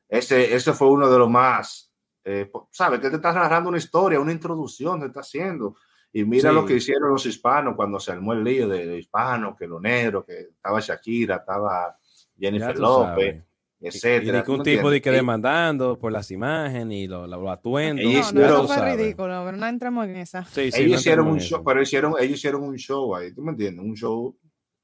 Ese, 0.08 0.54
ese 0.54 0.74
fue 0.74 0.90
uno 0.90 1.10
de 1.10 1.18
los 1.18 1.30
más, 1.30 1.92
eh, 2.26 2.52
¿sabes? 2.70 3.00
Que 3.00 3.10
te 3.10 3.16
está 3.16 3.32
narrando 3.34 3.70
una 3.70 3.78
historia, 3.78 4.20
una 4.20 4.34
introducción, 4.34 5.00
te 5.00 5.08
está 5.08 5.22
haciendo. 5.22 5.76
Y 6.14 6.26
mira 6.26 6.50
sí. 6.50 6.56
lo 6.56 6.66
que 6.66 6.76
hicieron 6.76 7.10
los 7.10 7.26
hispanos 7.26 7.76
cuando 7.76 7.98
se 8.00 8.12
armó 8.12 8.34
el 8.34 8.44
lío 8.44 8.68
de, 8.68 8.86
de 8.86 9.00
hispanos, 9.00 9.56
que 9.58 9.68
los 9.68 9.82
negros, 9.82 10.26
que 10.26 10.40
estaba 10.42 10.82
Shakira, 10.82 11.38
estaba 11.38 11.98
Jennifer 12.38 12.78
López. 12.78 13.36
Sabes 13.36 13.51
etcétera. 13.82 14.40
Y, 14.40 14.44
que 14.44 14.52
un 14.52 14.64
tipo 14.64 14.90
de 14.92 15.02
que 15.02 15.12
demandando 15.12 15.98
por 15.98 16.12
las 16.12 16.30
imágenes 16.30 16.98
y 16.98 17.08
los 17.08 17.28
lo 17.28 17.50
atuendos. 17.50 18.34
No, 18.34 18.40
no, 18.40 18.46
eso 18.46 18.68
fue 18.68 18.96
ridículo, 18.96 19.44
pero 19.46 19.58
no 19.58 19.68
entramos 19.68 20.08
en 20.08 20.18
esa. 20.18 20.46
Sí, 20.46 20.72
sí, 20.72 20.82
ellos 20.82 20.92
no 20.92 20.98
hicieron 20.98 21.28
un 21.28 21.40
show, 21.40 21.64
pero 21.66 21.82
hicieron, 21.82 22.14
ellos 22.20 22.38
hicieron 22.38 22.64
un 22.64 22.78
show 22.78 23.16
ahí, 23.16 23.34
¿tú 23.34 23.42
me 23.42 23.52
entiendes? 23.52 23.84
Un 23.84 23.96
show 23.96 24.38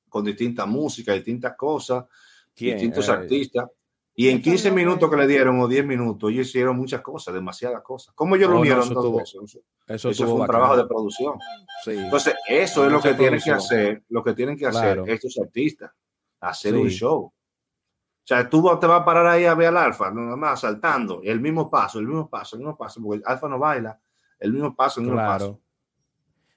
con 0.10 0.26
distinta 0.26 0.66
música, 0.66 1.14
distintas 1.14 1.56
cosas, 1.56 2.06
¿Quién? 2.56 2.76
distintos 2.76 3.08
eh, 3.08 3.12
artistas. 3.12 3.68
Y 4.20 4.30
en 4.30 4.42
15 4.42 4.72
minutos 4.72 5.12
que 5.12 5.16
le 5.16 5.28
dieron 5.28 5.60
o 5.60 5.68
10 5.68 5.86
minutos, 5.86 6.32
ellos 6.32 6.48
hicieron 6.48 6.76
muchas 6.76 7.02
cosas, 7.02 7.36
demasiadas 7.36 7.84
cosas. 7.84 8.16
¿Cómo 8.16 8.36
ellos 8.36 8.50
lo 8.50 8.62
vieron 8.62 8.90
todo 8.90 9.22
eso? 9.22 9.44
Eso, 9.86 10.10
eso 10.10 10.26
fue 10.26 10.42
un 10.42 10.48
trabajo 10.48 10.76
de 10.76 10.88
producción. 10.88 11.36
Sí. 11.84 11.92
Entonces, 11.92 12.34
eso 12.48 12.84
es 12.84 12.92
lo 12.92 13.00
que 13.00 13.14
tienen 13.14 13.40
que 13.40 13.52
hacer, 13.52 14.04
lo 14.10 14.24
que 14.24 14.34
tienen 14.34 14.58
que 14.58 14.66
hacer 14.66 15.04
estos 15.06 15.38
artistas, 15.38 15.92
hacer 16.40 16.74
un 16.74 16.90
show. 16.90 17.32
O 18.28 18.34
sea, 18.36 18.50
tú 18.50 18.62
te 18.78 18.88
vas 18.88 19.02
a 19.02 19.06
parar 19.06 19.26
ahí 19.26 19.46
a 19.46 19.56
ver 19.56 19.68
al 19.70 19.78
alfa, 19.78 20.12
nada 20.12 20.36
más 20.36 20.60
saltando, 20.60 21.22
el 21.24 21.40
mismo 21.40 21.70
paso, 21.70 22.00
el 22.00 22.08
mismo 22.08 22.30
paso, 22.30 22.58
el 22.58 22.60
mismo 22.60 22.76
paso, 22.76 23.02
porque 23.02 23.20
el 23.20 23.24
alfa 23.26 23.48
no 23.48 23.58
baila, 23.58 23.98
el 24.38 24.52
mismo 24.52 24.76
paso, 24.76 25.00
el 25.00 25.06
mismo 25.06 25.18
claro. 25.18 25.32
paso. 25.32 25.62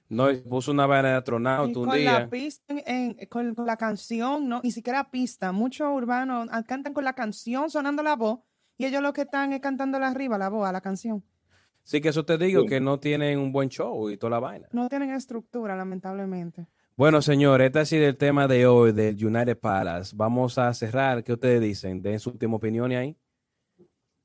No, 0.09 0.27
puso 0.49 0.73
una 0.73 0.85
vaina 0.85 1.11
de 1.11 1.15
astronauta 1.15 1.79
un 1.79 1.85
con 1.85 1.97
día. 1.97 2.19
La 2.19 2.29
pista 2.29 2.73
en, 2.85 3.15
con, 3.27 3.55
con, 3.55 3.65
la 3.65 3.77
canción, 3.77 4.49
no, 4.49 4.59
ni 4.61 4.71
siquiera 4.71 5.09
pista. 5.09 5.53
Muchos 5.53 5.87
urbanos 5.89 6.49
cantan 6.67 6.93
con 6.93 7.05
la 7.05 7.13
canción 7.13 7.69
sonando 7.69 8.03
la 8.03 8.17
voz 8.17 8.39
y 8.77 8.87
ellos 8.87 9.01
lo 9.01 9.13
que 9.13 9.21
están 9.21 9.53
es 9.53 9.61
cantando 9.61 9.97
arriba 9.99 10.37
la 10.37 10.49
voz 10.49 10.67
a 10.67 10.73
la 10.73 10.81
canción. 10.81 11.23
Sí, 11.85 12.01
que 12.01 12.09
eso 12.09 12.25
te 12.25 12.37
digo, 12.37 12.63
sí. 12.63 12.67
que 12.67 12.81
no 12.81 12.99
tienen 12.99 13.39
un 13.39 13.53
buen 13.53 13.69
show 13.69 14.09
y 14.09 14.17
toda 14.17 14.31
la 14.31 14.39
vaina. 14.39 14.67
No 14.73 14.89
tienen 14.89 15.11
estructura, 15.11 15.77
lamentablemente. 15.77 16.67
Bueno, 16.97 17.21
señor, 17.21 17.61
este 17.61 17.79
ha 17.79 17.85
sido 17.85 18.07
el 18.07 18.17
tema 18.17 18.47
de 18.47 18.67
hoy 18.67 18.91
del 18.91 19.15
United 19.25 19.57
Palace. 19.57 20.13
Vamos 20.15 20.57
a 20.57 20.73
cerrar. 20.73 21.23
¿Qué 21.23 21.33
ustedes 21.33 21.61
dicen? 21.61 22.01
Den 22.01 22.19
su 22.19 22.31
última 22.31 22.57
opinión 22.57 22.91
ahí. 22.91 23.17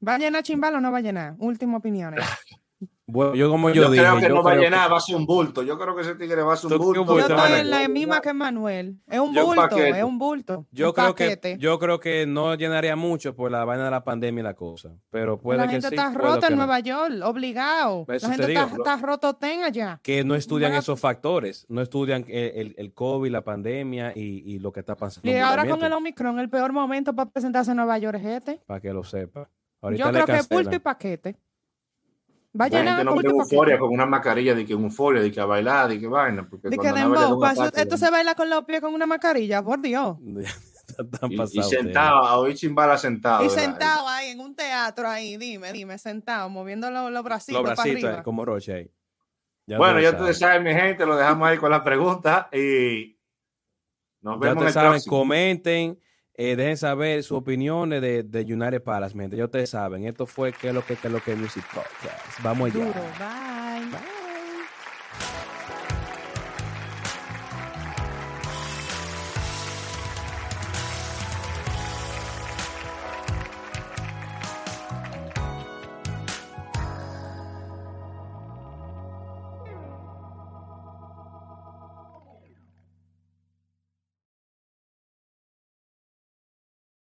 ¿Va 0.07 0.15
a 0.17 0.19
llenar 0.19 0.43
Chimbal 0.43 0.75
o 0.75 0.81
no 0.81 0.93
va 0.93 0.99
a 0.99 1.01
llenar? 1.01 1.35
Última 1.39 1.79
opinión. 1.79 2.15
Bueno, 3.09 3.37
yo 3.37 3.49
como 3.49 3.71
yo, 3.71 3.85
yo 3.85 3.91
dije, 3.91 4.03
creo 4.03 4.17
que 4.17 4.23
yo 4.23 4.35
no 4.35 4.43
va 4.43 4.53
a 4.53 4.57
llenar, 4.57 4.87
que... 4.87 4.91
va 4.91 4.97
a 4.97 5.01
ser 5.01 5.15
un 5.15 5.27
bulto. 5.27 5.63
Yo 5.63 5.79
creo 5.79 5.95
que 5.95 6.03
ese 6.03 6.17
tigre 6.17 6.43
va 6.43 6.55
a 6.55 6.57
ser 6.57 6.73
un 6.73 6.79
bulto. 6.79 7.05
Yo 7.05 7.19
estoy 7.21 7.53
en 7.61 7.71
la 7.71 7.87
misma 7.87 8.21
que 8.21 8.33
Manuel. 8.33 8.99
Es 9.07 9.21
un 9.21 9.33
Yo 9.33 9.47
bulto, 9.47 9.79
es 9.79 10.03
un 10.03 10.19
bulto. 10.19 10.67
Yo 10.73 10.89
un 10.89 10.93
creo 10.93 11.07
paquete. 11.09 11.55
que 11.55 11.59
yo 11.59 11.79
creo 11.79 12.01
que 12.01 12.27
no 12.27 12.57
llenaría 12.57 12.97
mucho 12.97 13.37
por 13.37 13.51
la 13.53 13.65
vaina 13.65 13.85
de 13.85 13.91
la 13.93 14.03
pandemia 14.03 14.41
y 14.41 14.45
la 14.45 14.55
cosa, 14.55 14.91
pero 15.11 15.39
puede 15.39 15.59
la 15.59 15.67
que 15.67 15.73
gente 15.73 15.89
sí. 15.89 15.95
está 15.95 16.11
rota 16.13 16.49
en 16.49 16.55
no. 16.55 16.67
Nueva 16.67 16.81
York, 16.81 17.15
obligado. 17.23 18.07
Eso 18.09 18.27
la 18.29 18.37
te 18.37 18.43
gente 18.43 18.53
está, 18.53 18.67
digo. 18.67 18.85
está 18.85 18.97
roto 18.97 19.35
ten 19.35 19.63
allá. 19.63 20.01
Que 20.03 20.25
no 20.25 20.35
estudian 20.35 20.75
esos 20.75 20.99
factores, 20.99 21.65
no 21.69 21.83
estudian 21.83 22.25
el, 22.29 22.53
el, 22.57 22.75
el 22.77 22.93
COVID, 22.93 23.31
la 23.31 23.43
pandemia 23.43 24.13
y, 24.17 24.43
y 24.45 24.59
lo 24.59 24.73
que 24.73 24.81
está 24.81 24.97
pasando. 24.97 25.31
Y 25.31 25.37
ahora 25.37 25.65
con 25.69 25.81
el 25.85 25.93
Omicron, 25.93 26.41
el 26.41 26.51
peor 26.51 26.73
momento 26.73 27.15
para 27.15 27.31
presentarse 27.31 27.71
en 27.71 27.77
Nueva 27.77 27.99
York 27.99 28.19
es 28.21 28.27
este. 28.27 28.61
para 28.67 28.81
que 28.81 28.93
lo 28.93 29.05
sepa. 29.05 29.49
Ahorita 29.81 30.05
Yo 30.05 30.11
creo 30.11 30.27
que 30.27 30.37
es 30.39 30.49
bulto 30.49 30.75
y 30.75 30.79
paquete. 30.81 31.37
Va 32.59 32.65
a 32.67 33.05
no 33.05 33.21
euforia 33.21 33.79
con 33.79 33.91
una 33.93 34.07
mascarilla 34.07 34.55
de 34.55 34.65
que 34.65 34.73
euforia, 34.73 35.21
de 35.23 35.31
que 35.31 35.41
a 35.41 35.45
bailar, 35.45 35.89
de 35.89 36.01
que 36.01 36.07
vaina. 36.07 36.49
Porque 36.49 36.69
De 36.69 36.79
que 36.79 36.93
dembow, 36.93 37.45
esto 37.45 37.97
se 37.97 38.11
baila 38.11 38.35
con 38.35 38.49
los 38.49 38.65
pies 38.65 38.81
con 38.81 38.95
una 38.95 39.07
mascarilla, 39.07 39.63
por 39.63 39.81
Dios. 39.81 40.17
Y, 41.29 41.43
y 41.43 41.63
sentado, 41.65 42.19
a 42.25 42.39
oír 42.39 42.55
chimbala 42.55 42.97
sentado. 42.97 43.45
Y 43.45 43.49
¿verdad? 43.49 43.63
sentado 43.65 44.09
ahí 44.09 44.31
en 44.31 44.41
un 44.41 44.55
teatro 44.55 45.09
ahí, 45.09 45.37
dime, 45.37 45.73
dime, 45.73 45.99
sentado, 45.99 46.49
moviendo 46.49 46.91
los, 46.91 47.11
los 47.11 47.25
bracitos 47.25 47.61
Los 47.61 47.71
para 47.71 47.75
bracitos 47.75 48.05
arriba. 48.05 48.21
eh, 48.21 48.23
como 48.23 48.45
Roche 48.45 48.73
ahí. 48.73 48.91
Ya 49.67 49.79
Bueno, 49.79 50.01
ya 50.01 50.11
ustedes 50.11 50.39
saben, 50.39 50.63
mi 50.63 50.73
gente, 50.73 51.05
lo 51.05 51.17
dejamos 51.17 51.49
ahí 51.49 51.59
con 51.59 51.71
la 51.73 51.83
pregunta 51.83 52.49
y 52.53 53.19
nos 54.21 54.41
Ya 54.41 54.49
vemos 54.49 54.67
el 54.69 54.73
saben, 54.73 54.91
próximo. 54.93 55.17
comenten, 55.19 55.99
eh, 56.37 56.57
dejen 56.57 56.77
saber 56.77 57.23
sus 57.23 57.39
opiniones 57.39 58.03
de, 58.03 58.23
de 58.23 58.41
United 58.41 58.83
Palace, 58.83 59.17
gente. 59.17 59.37
Ya 59.37 59.45
ustedes 59.45 59.71
saben, 59.71 60.05
esto 60.05 60.27
fue 60.27 60.53
qué 60.53 60.69
es 60.69 60.75
lo 60.75 60.85
que, 60.85 60.97
qué 60.97 61.09
es 61.09 61.13
lo 61.13 61.21
que 61.21 61.35
Music 61.35 61.65
Podcast. 61.73 62.43
Vamos 62.43 62.71
allá. 62.71 62.85
Duro, 62.85 63.01
bye. 63.19 63.91
Bye. 63.91 64.16